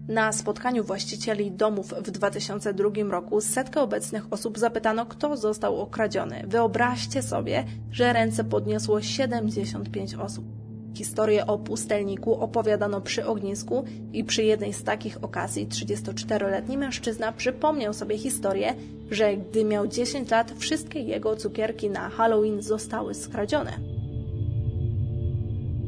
Na 0.08 0.34
spotkaniu 0.34 0.84
właścicieli 0.84 1.52
domów 1.52 1.94
w 2.04 2.12
2002 2.12 2.90
roku 3.10 3.42
setkę 3.42 3.82
obecnych 3.82 4.34
osób 4.34 4.60
zapytano, 4.60 5.06
kto 5.06 5.38
został 5.38 5.82
okradziony. 5.82 6.44
Wyobraźcie 6.48 7.22
sobie, 7.22 7.64
że 7.92 8.14
ręce 8.14 8.44
podniosło 8.44 9.02
75 9.02 10.16
osób. 10.16 10.65
Historię 10.96 11.48
o 11.48 11.58
pustelniku 11.58 12.36
opowiadano 12.36 13.02
przy 13.02 13.26
ognisku 13.26 13.86
i 14.14 14.24
przy 14.24 14.44
jednej 14.44 14.74
z 14.74 14.84
takich 14.84 15.24
okazji 15.24 15.68
34-letni 15.68 16.78
mężczyzna 16.78 17.32
przypomniał 17.32 17.94
sobie 17.94 18.18
historię, 18.18 18.76
że 19.12 19.38
gdy 19.38 19.66
miał 19.66 19.88
10 19.88 20.32
lat, 20.32 20.54
wszystkie 20.58 21.00
jego 21.00 21.36
cukierki 21.36 21.90
na 21.90 22.10
Halloween 22.10 22.62
zostały 22.62 23.14
skradzione. 23.14 23.72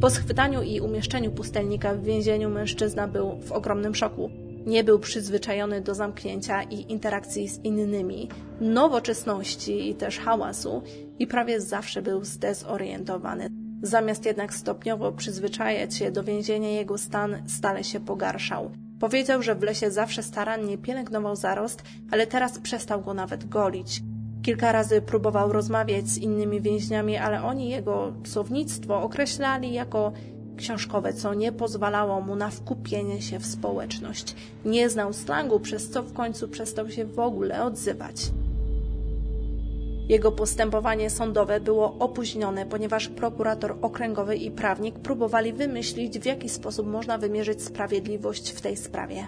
Po 0.02 0.10
schwytaniu 0.10 0.62
i 0.62 0.82
umieszczeniu 0.82 1.32
pustelnika 1.32 1.93
w 1.93 2.04
więzieniu 2.04 2.50
mężczyzna 2.50 3.08
był 3.08 3.39
w 3.41 3.52
ogromnym 3.52 3.96
szoku. 3.96 4.30
Nie 4.65 4.84
był 4.84 5.00
przyzwyczajony 5.00 5.82
do 5.82 5.96
zamknięcia 5.96 6.63
i 6.63 6.91
interakcji 6.91 7.50
z 7.50 7.63
innymi, 7.63 8.30
nowoczesności 8.62 9.89
i 9.89 9.96
też 9.96 10.20
hałasu 10.20 10.82
i 11.20 11.28
prawie 11.28 11.62
zawsze 11.62 12.02
był 12.02 12.24
zdezorientowany. 12.24 13.57
Zamiast 13.81 14.25
jednak 14.25 14.53
stopniowo 14.53 15.11
przyzwyczajać 15.11 15.95
się 15.95 16.11
do 16.11 16.23
więzienia, 16.23 16.69
jego 16.69 16.97
stan 16.97 17.43
stale 17.47 17.83
się 17.83 17.99
pogarszał. 17.99 18.71
Powiedział, 18.99 19.41
że 19.41 19.55
w 19.55 19.63
lesie 19.63 19.91
zawsze 19.91 20.23
starannie 20.23 20.77
pielęgnował 20.77 21.35
zarost, 21.35 21.83
ale 22.11 22.27
teraz 22.27 22.59
przestał 22.59 23.01
go 23.01 23.13
nawet 23.13 23.49
golić. 23.49 24.01
Kilka 24.41 24.71
razy 24.71 25.01
próbował 25.01 25.53
rozmawiać 25.53 26.07
z 26.07 26.17
innymi 26.17 26.61
więźniami, 26.61 27.17
ale 27.17 27.43
oni 27.43 27.69
jego 27.69 28.13
słownictwo 28.25 29.01
określali 29.01 29.73
jako 29.73 30.11
książkowe, 30.57 31.13
co 31.13 31.33
nie 31.33 31.51
pozwalało 31.51 32.21
mu 32.21 32.35
na 32.35 32.49
wkupienie 32.49 33.21
się 33.21 33.39
w 33.39 33.45
społeczność. 33.45 34.35
Nie 34.65 34.89
znał 34.89 35.13
slangu, 35.13 35.59
przez 35.59 35.89
co 35.89 36.03
w 36.03 36.13
końcu 36.13 36.47
przestał 36.47 36.89
się 36.89 37.05
w 37.05 37.19
ogóle 37.19 37.63
odzywać. 37.63 38.15
Jego 40.10 40.32
postępowanie 40.32 41.10
sądowe 41.10 41.60
było 41.60 41.96
opóźnione, 42.00 42.65
ponieważ 42.65 43.08
prokurator 43.08 43.78
okręgowy 43.82 44.36
i 44.36 44.52
prawnik 44.52 45.00
próbowali 45.00 45.54
wymyślić, 45.54 46.20
w 46.20 46.26
jaki 46.26 46.50
sposób 46.50 46.88
można 46.88 47.17
wymierzyć 47.17 47.63
sprawiedliwość 47.63 48.52
w 48.52 48.62
tej 48.62 48.78
sprawie. 48.78 49.28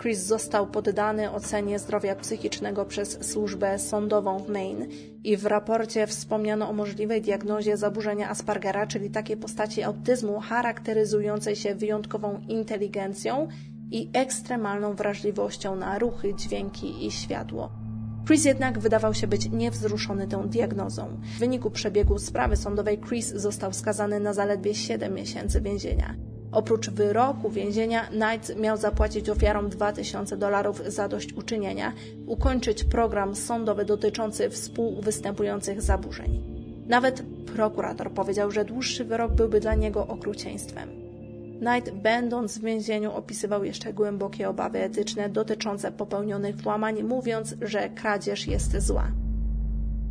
Chris 0.00 0.18
został 0.18 0.66
poddany 0.66 1.30
ocenie 1.30 1.78
zdrowia 1.78 2.14
psychicznego 2.14 2.84
przez 2.84 3.30
służbę 3.30 3.78
sądową 3.78 4.38
w 4.38 4.48
Maine 4.48 4.86
i 5.24 5.36
w 5.36 5.46
raporcie 5.46 6.06
wspomniano 6.06 6.68
o 6.68 6.72
możliwej 6.72 7.22
diagnozie 7.22 7.76
zaburzenia 7.76 8.30
Aspergera, 8.30 8.86
czyli 8.86 9.10
takiej 9.10 9.36
postaci 9.36 9.82
autyzmu 9.82 10.40
charakteryzującej 10.40 11.56
się 11.56 11.74
wyjątkową 11.74 12.40
inteligencją 12.48 13.48
i 13.90 14.10
ekstremalną 14.12 14.94
wrażliwością 14.94 15.76
na 15.76 15.98
ruchy, 15.98 16.34
dźwięki 16.34 17.06
i 17.06 17.10
światło. 17.10 17.79
Chris 18.26 18.44
jednak 18.44 18.78
wydawał 18.78 19.14
się 19.14 19.26
być 19.26 19.50
niewzruszony 19.50 20.28
tą 20.28 20.48
diagnozą. 20.48 21.20
W 21.36 21.38
wyniku 21.38 21.70
przebiegu 21.70 22.18
sprawy 22.18 22.56
sądowej 22.56 22.98
Chris 22.98 23.28
został 23.34 23.72
skazany 23.72 24.20
na 24.20 24.32
zaledwie 24.32 24.74
7 24.74 25.14
miesięcy 25.14 25.60
więzienia. 25.60 26.14
Oprócz 26.52 26.90
wyroku 26.90 27.50
więzienia, 27.50 28.06
Knight 28.06 28.56
miał 28.60 28.76
zapłacić 28.76 29.28
ofiarom 29.28 29.68
2000 29.68 30.36
dolarów 30.36 30.82
zadośćuczynienia, 30.86 31.92
ukończyć 32.26 32.84
program 32.84 33.36
sądowy 33.36 33.84
dotyczący 33.84 34.50
współwystępujących 34.50 35.82
zaburzeń. 35.82 36.42
Nawet 36.86 37.22
prokurator 37.56 38.12
powiedział, 38.12 38.50
że 38.50 38.64
dłuższy 38.64 39.04
wyrok 39.04 39.32
byłby 39.32 39.60
dla 39.60 39.74
niego 39.74 40.06
okrucieństwem. 40.06 40.99
Knight, 41.60 41.90
będąc 41.94 42.58
w 42.58 42.64
więzieniu, 42.64 43.12
opisywał 43.12 43.64
jeszcze 43.64 43.92
głębokie 43.92 44.48
obawy 44.48 44.78
etyczne 44.78 45.28
dotyczące 45.28 45.92
popełnionych 45.92 46.56
włamań, 46.56 47.02
mówiąc, 47.02 47.54
że 47.60 47.88
kradzież 47.88 48.46
jest 48.46 48.80
zła. 48.80 49.12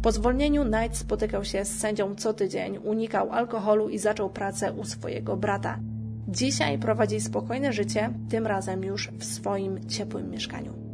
Po 0.01 0.11
zwolnieniu 0.11 0.65
Knight 0.65 0.97
spotykał 0.97 1.45
się 1.45 1.65
z 1.65 1.79
sędzią 1.79 2.15
co 2.15 2.33
tydzień, 2.33 2.77
unikał 2.77 3.31
alkoholu 3.31 3.89
i 3.89 3.97
zaczął 3.97 4.29
pracę 4.29 4.73
u 4.73 4.85
swojego 4.85 5.37
brata. 5.37 5.79
Dzisiaj 6.27 6.79
prowadzi 6.79 7.21
spokojne 7.21 7.73
życie, 7.73 8.13
tym 8.29 8.47
razem 8.47 8.83
już 8.83 9.09
w 9.17 9.23
swoim 9.23 9.87
ciepłym 9.87 10.29
mieszkaniu. 10.29 10.88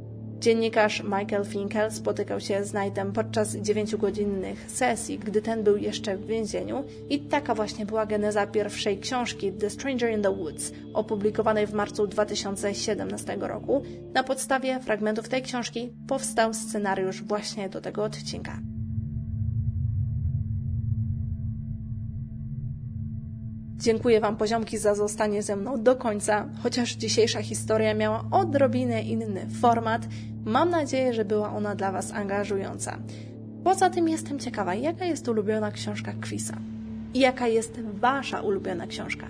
Dziennikarz 0.45 1.03
Michael 1.03 1.45
Finkel 1.45 1.91
spotykał 1.91 2.39
się 2.39 2.63
z 2.63 2.71
Knightem 2.71 3.13
podczas 3.13 3.55
dziewięciogodzinnych 3.55 4.71
sesji, 4.71 5.19
gdy 5.19 5.41
ten 5.41 5.63
był 5.63 5.77
jeszcze 5.77 6.17
w 6.17 6.25
więzieniu 6.25 6.84
i 7.10 7.19
taka 7.19 7.55
właśnie 7.55 7.86
była 7.86 8.05
geneza 8.05 8.47
pierwszej 8.47 8.99
książki 8.99 9.51
The 9.51 9.69
Stranger 9.69 10.12
in 10.12 10.21
the 10.21 10.36
Woods, 10.36 10.71
opublikowanej 10.93 11.67
w 11.67 11.73
marcu 11.73 12.08
2017 12.08 13.38
roku. 13.39 13.84
Na 14.13 14.23
podstawie 14.23 14.79
fragmentów 14.79 15.29
tej 15.29 15.41
książki 15.41 15.93
powstał 16.08 16.53
scenariusz 16.53 17.23
właśnie 17.23 17.69
do 17.69 17.81
tego 17.81 18.03
odcinka. 18.03 18.60
Dziękuję 23.77 24.19
Wam 24.19 24.38
poziomki 24.38 24.77
za 24.77 24.95
zostanie 24.95 25.43
ze 25.43 25.55
mną 25.55 25.84
do 25.84 25.95
końca, 25.95 26.49
chociaż 26.63 26.95
dzisiejsza 26.95 27.41
historia 27.41 27.93
miała 27.93 28.25
odrobinę 28.31 29.01
inny 29.01 29.47
format. 29.62 30.08
Mam 30.45 30.69
nadzieję, 30.69 31.13
że 31.13 31.25
była 31.25 31.53
ona 31.53 31.75
dla 31.75 31.91
Was 31.91 32.12
angażująca. 32.13 32.97
Poza 33.63 33.89
tym 33.89 34.10
jestem 34.10 34.39
ciekawa, 34.39 34.75
jaka 34.75 35.05
jest 35.05 35.27
ulubiona 35.27 35.71
książka 35.71 36.13
Chrisa 36.21 36.58
i 37.13 37.19
jaka 37.19 37.47
jest 37.47 37.81
Wasza 37.81 38.41
ulubiona 38.41 38.88
książka. 38.88 39.27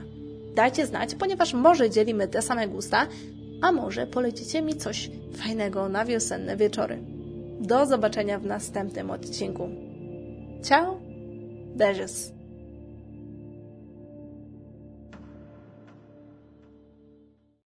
Dajcie 0.55 0.85
znać, 0.85 1.15
ponieważ 1.15 1.53
może 1.53 1.89
dzielimy 1.89 2.27
te 2.27 2.41
same 2.41 2.67
gusta, 2.67 3.07
a 3.61 3.71
może 3.71 4.07
polecicie 4.07 4.61
mi 4.61 4.75
coś 4.75 5.11
fajnego 5.33 5.89
na 5.89 6.05
wiosenne 6.05 6.57
wieczory. 6.57 6.97
Do 7.59 7.85
zobaczenia 7.85 8.39
w 8.39 8.45
następnym 8.45 9.11
odcinku. 9.11 9.69
Ciao! 10.63 10.99
Beijos! 11.75 12.34